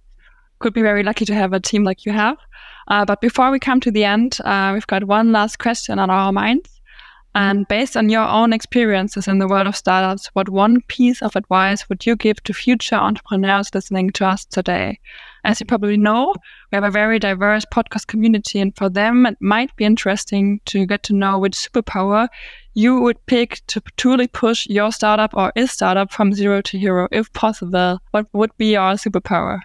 [0.59, 2.37] could be very lucky to have a team like you have.
[2.89, 6.09] Uh, but before we come to the end, uh, we've got one last question on
[6.09, 6.79] our minds.
[7.35, 11.35] And based on your own experiences in the world of startups, what one piece of
[11.35, 14.99] advice would you give to future entrepreneurs listening to us today?
[15.43, 16.33] As you probably know,
[16.71, 20.87] we have a very diverse podcast community, and for them, it might be interesting to
[20.87, 22.29] get to know which superpower
[22.73, 27.07] you would pick to truly push your startup or is startup from zero to hero,
[27.11, 27.99] if possible.
[28.09, 29.59] What would be your superpower?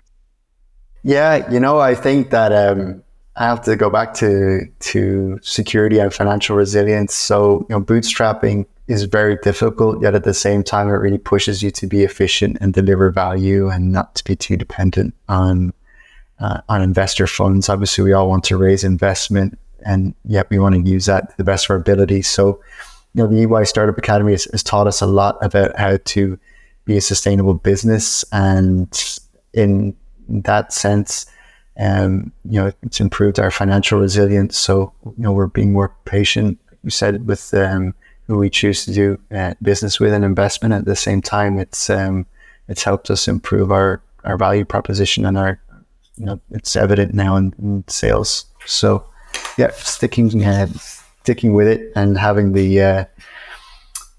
[1.03, 3.04] Yeah, you know, I think that um,
[3.37, 7.14] I have to go back to to security and financial resilience.
[7.14, 11.62] So, you know, bootstrapping is very difficult, yet at the same time, it really pushes
[11.62, 15.72] you to be efficient and deliver value, and not to be too dependent on
[16.39, 17.68] uh, on investor funds.
[17.68, 21.37] Obviously, we all want to raise investment, and yet we want to use that to
[21.37, 22.22] the best of our ability.
[22.22, 22.61] So,
[23.14, 26.39] you know, the EY Startup Academy has, has taught us a lot about how to
[26.85, 29.18] be a sustainable business, and
[29.53, 29.97] in
[30.28, 31.26] that sense
[31.79, 34.57] um, you know, it's improved our financial resilience.
[34.57, 36.59] So, you know, we're being more patient.
[36.83, 37.95] We said with um,
[38.27, 40.75] who we choose to do uh, business with and investment.
[40.75, 42.27] At the same time, it's um,
[42.68, 45.61] it's helped us improve our our value proposition and our,
[46.16, 48.47] you know, it's evident now in, in sales.
[48.66, 49.05] So,
[49.59, 50.68] yeah, sticking uh,
[51.22, 53.05] sticking with it and having the uh,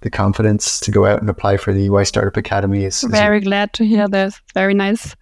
[0.01, 3.39] the confidence to go out and apply for the EY Startup Academy is, is very
[3.39, 4.41] glad to hear this.
[4.53, 5.15] Very nice.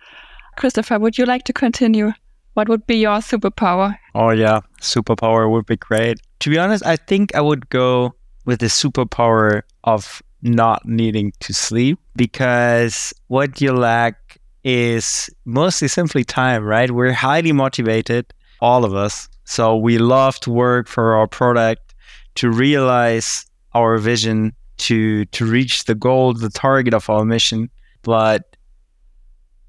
[0.57, 2.11] Christopher, would you like to continue?
[2.53, 3.97] What would be your superpower?
[4.13, 6.19] Oh, yeah, superpower would be great.
[6.39, 8.13] To be honest, I think I would go
[8.45, 16.23] with the superpower of not needing to sleep because what you lack is mostly simply
[16.23, 16.91] time, right?
[16.91, 21.93] We're highly motivated, all of us, So we love to work for our product
[22.35, 27.69] to realize our vision to to reach the goal, the target of our mission.
[28.03, 28.52] But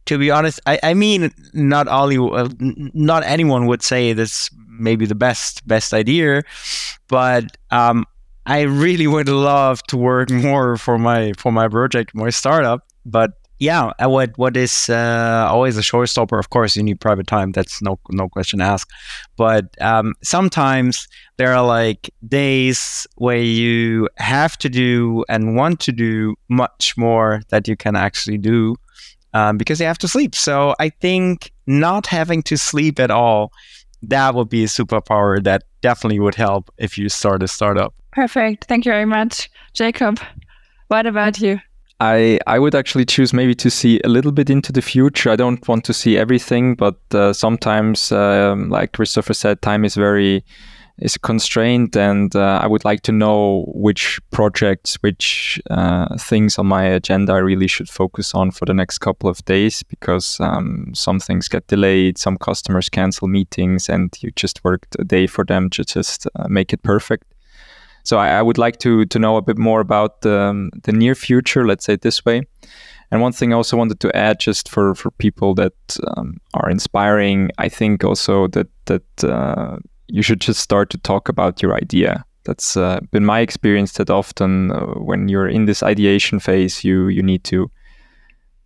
[0.07, 5.07] to be honest, I, I mean, not only uh, not anyone would say this maybe
[5.07, 6.43] the best best idea,
[7.09, 8.05] but um,
[8.47, 12.87] I really would love to work more for my for my project, my startup.
[13.07, 16.39] But yeah, uh, what what is uh, always a showstopper?
[16.39, 17.53] Of course, you need private time.
[17.53, 18.93] That's no no question asked.
[19.37, 25.93] But um, sometimes there are like days where you have to do and want to
[25.93, 28.77] do much more that you can actually do
[29.35, 30.35] um, because they have to sleep.
[30.35, 33.53] So I think not having to sleep at all
[34.11, 37.95] that would be a superpower that definitely would help if you start a startup.
[38.13, 38.65] Perfect.
[38.65, 40.21] Thank you very much, Jakob.
[40.89, 41.61] What about you?
[42.01, 45.31] I, I would actually choose maybe to see a little bit into the future.
[45.31, 49.95] I don't want to see everything, but uh, sometimes, um, like Christopher said, time is
[49.95, 50.45] very
[50.99, 56.67] is constrained, and uh, I would like to know which projects, which uh, things on
[56.67, 60.93] my agenda I really should focus on for the next couple of days because um,
[60.95, 65.45] some things get delayed, some customers cancel meetings, and you just worked a day for
[65.45, 67.35] them to just uh, make it perfect.
[68.05, 70.93] So I, I, would like to to know a bit more about the, um, the
[70.93, 71.67] near future.
[71.67, 72.43] Let's say this way.
[73.11, 75.75] And one thing I also wanted to add, just for for people that
[76.07, 79.79] um, are inspiring, I think also that that uh,
[80.09, 82.25] you should just start to talk about your idea.
[82.45, 83.93] That's uh, been my experience.
[83.95, 87.71] That often, uh, when you're in this ideation phase, you you need to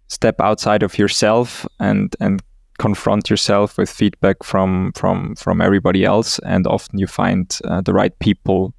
[0.08, 2.42] step outside of yourself and and
[2.78, 6.40] confront yourself with feedback from from from everybody else.
[6.40, 8.74] And often you find uh, the right people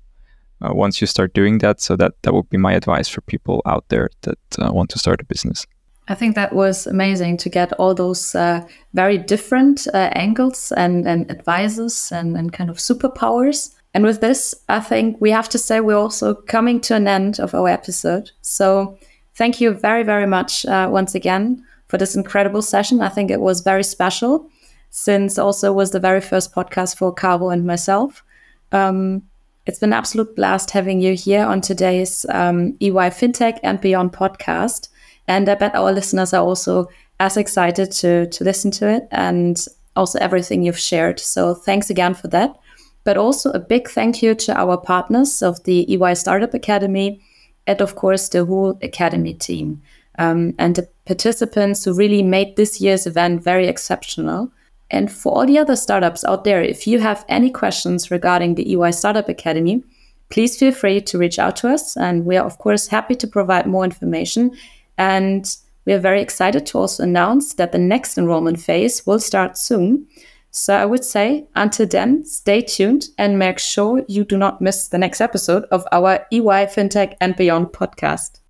[0.62, 1.80] uh, once you start doing that.
[1.80, 5.00] So that that would be my advice for people out there that uh, want to
[5.00, 5.66] start a business.
[6.10, 11.08] I think that was amazing to get all those uh, very different uh, angles and,
[11.08, 13.76] and advices and, and kind of superpowers.
[13.94, 17.40] And with this, I think we have to say we're also coming to an end
[17.40, 18.32] of our episode.
[18.42, 18.98] So
[19.36, 23.02] thank you very, very much uh, once again for this incredible session.
[23.02, 24.50] I think it was very special
[24.90, 28.24] since also was the very first podcast for Caro and myself.
[28.72, 29.22] Um,
[29.68, 34.14] it's been an absolute blast having you here on today's um, EY FinTech and Beyond
[34.14, 34.90] podcast.
[35.30, 39.64] And I bet our listeners are also as excited to, to listen to it and
[39.96, 41.20] also everything you've shared.
[41.20, 42.60] So thanks again for that.
[43.04, 47.22] But also a big thank you to our partners of the EY Startup Academy
[47.68, 49.84] and, of course, the whole Academy team
[50.18, 54.52] um, and the participants who really made this year's event very exceptional.
[54.90, 58.74] And for all the other startups out there, if you have any questions regarding the
[58.74, 59.84] EY Startup Academy,
[60.30, 61.96] please feel free to reach out to us.
[61.96, 64.52] And we are, of course, happy to provide more information
[65.00, 69.58] and we are very excited to also announce that the next enrollment phase will start
[69.58, 70.06] soon.
[70.52, 74.90] So I would say until then, stay tuned and make sure you do not miss
[74.90, 78.42] the next episode of our EY FinTech and Beyond podcast.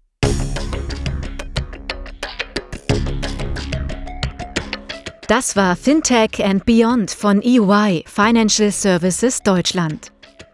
[5.27, 10.11] Das war FinTech and Beyond von EY Financial Services Deutschland.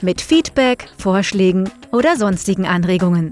[0.00, 3.30] mit Feedback, Vorschlägen oder sonstigen Anregungen.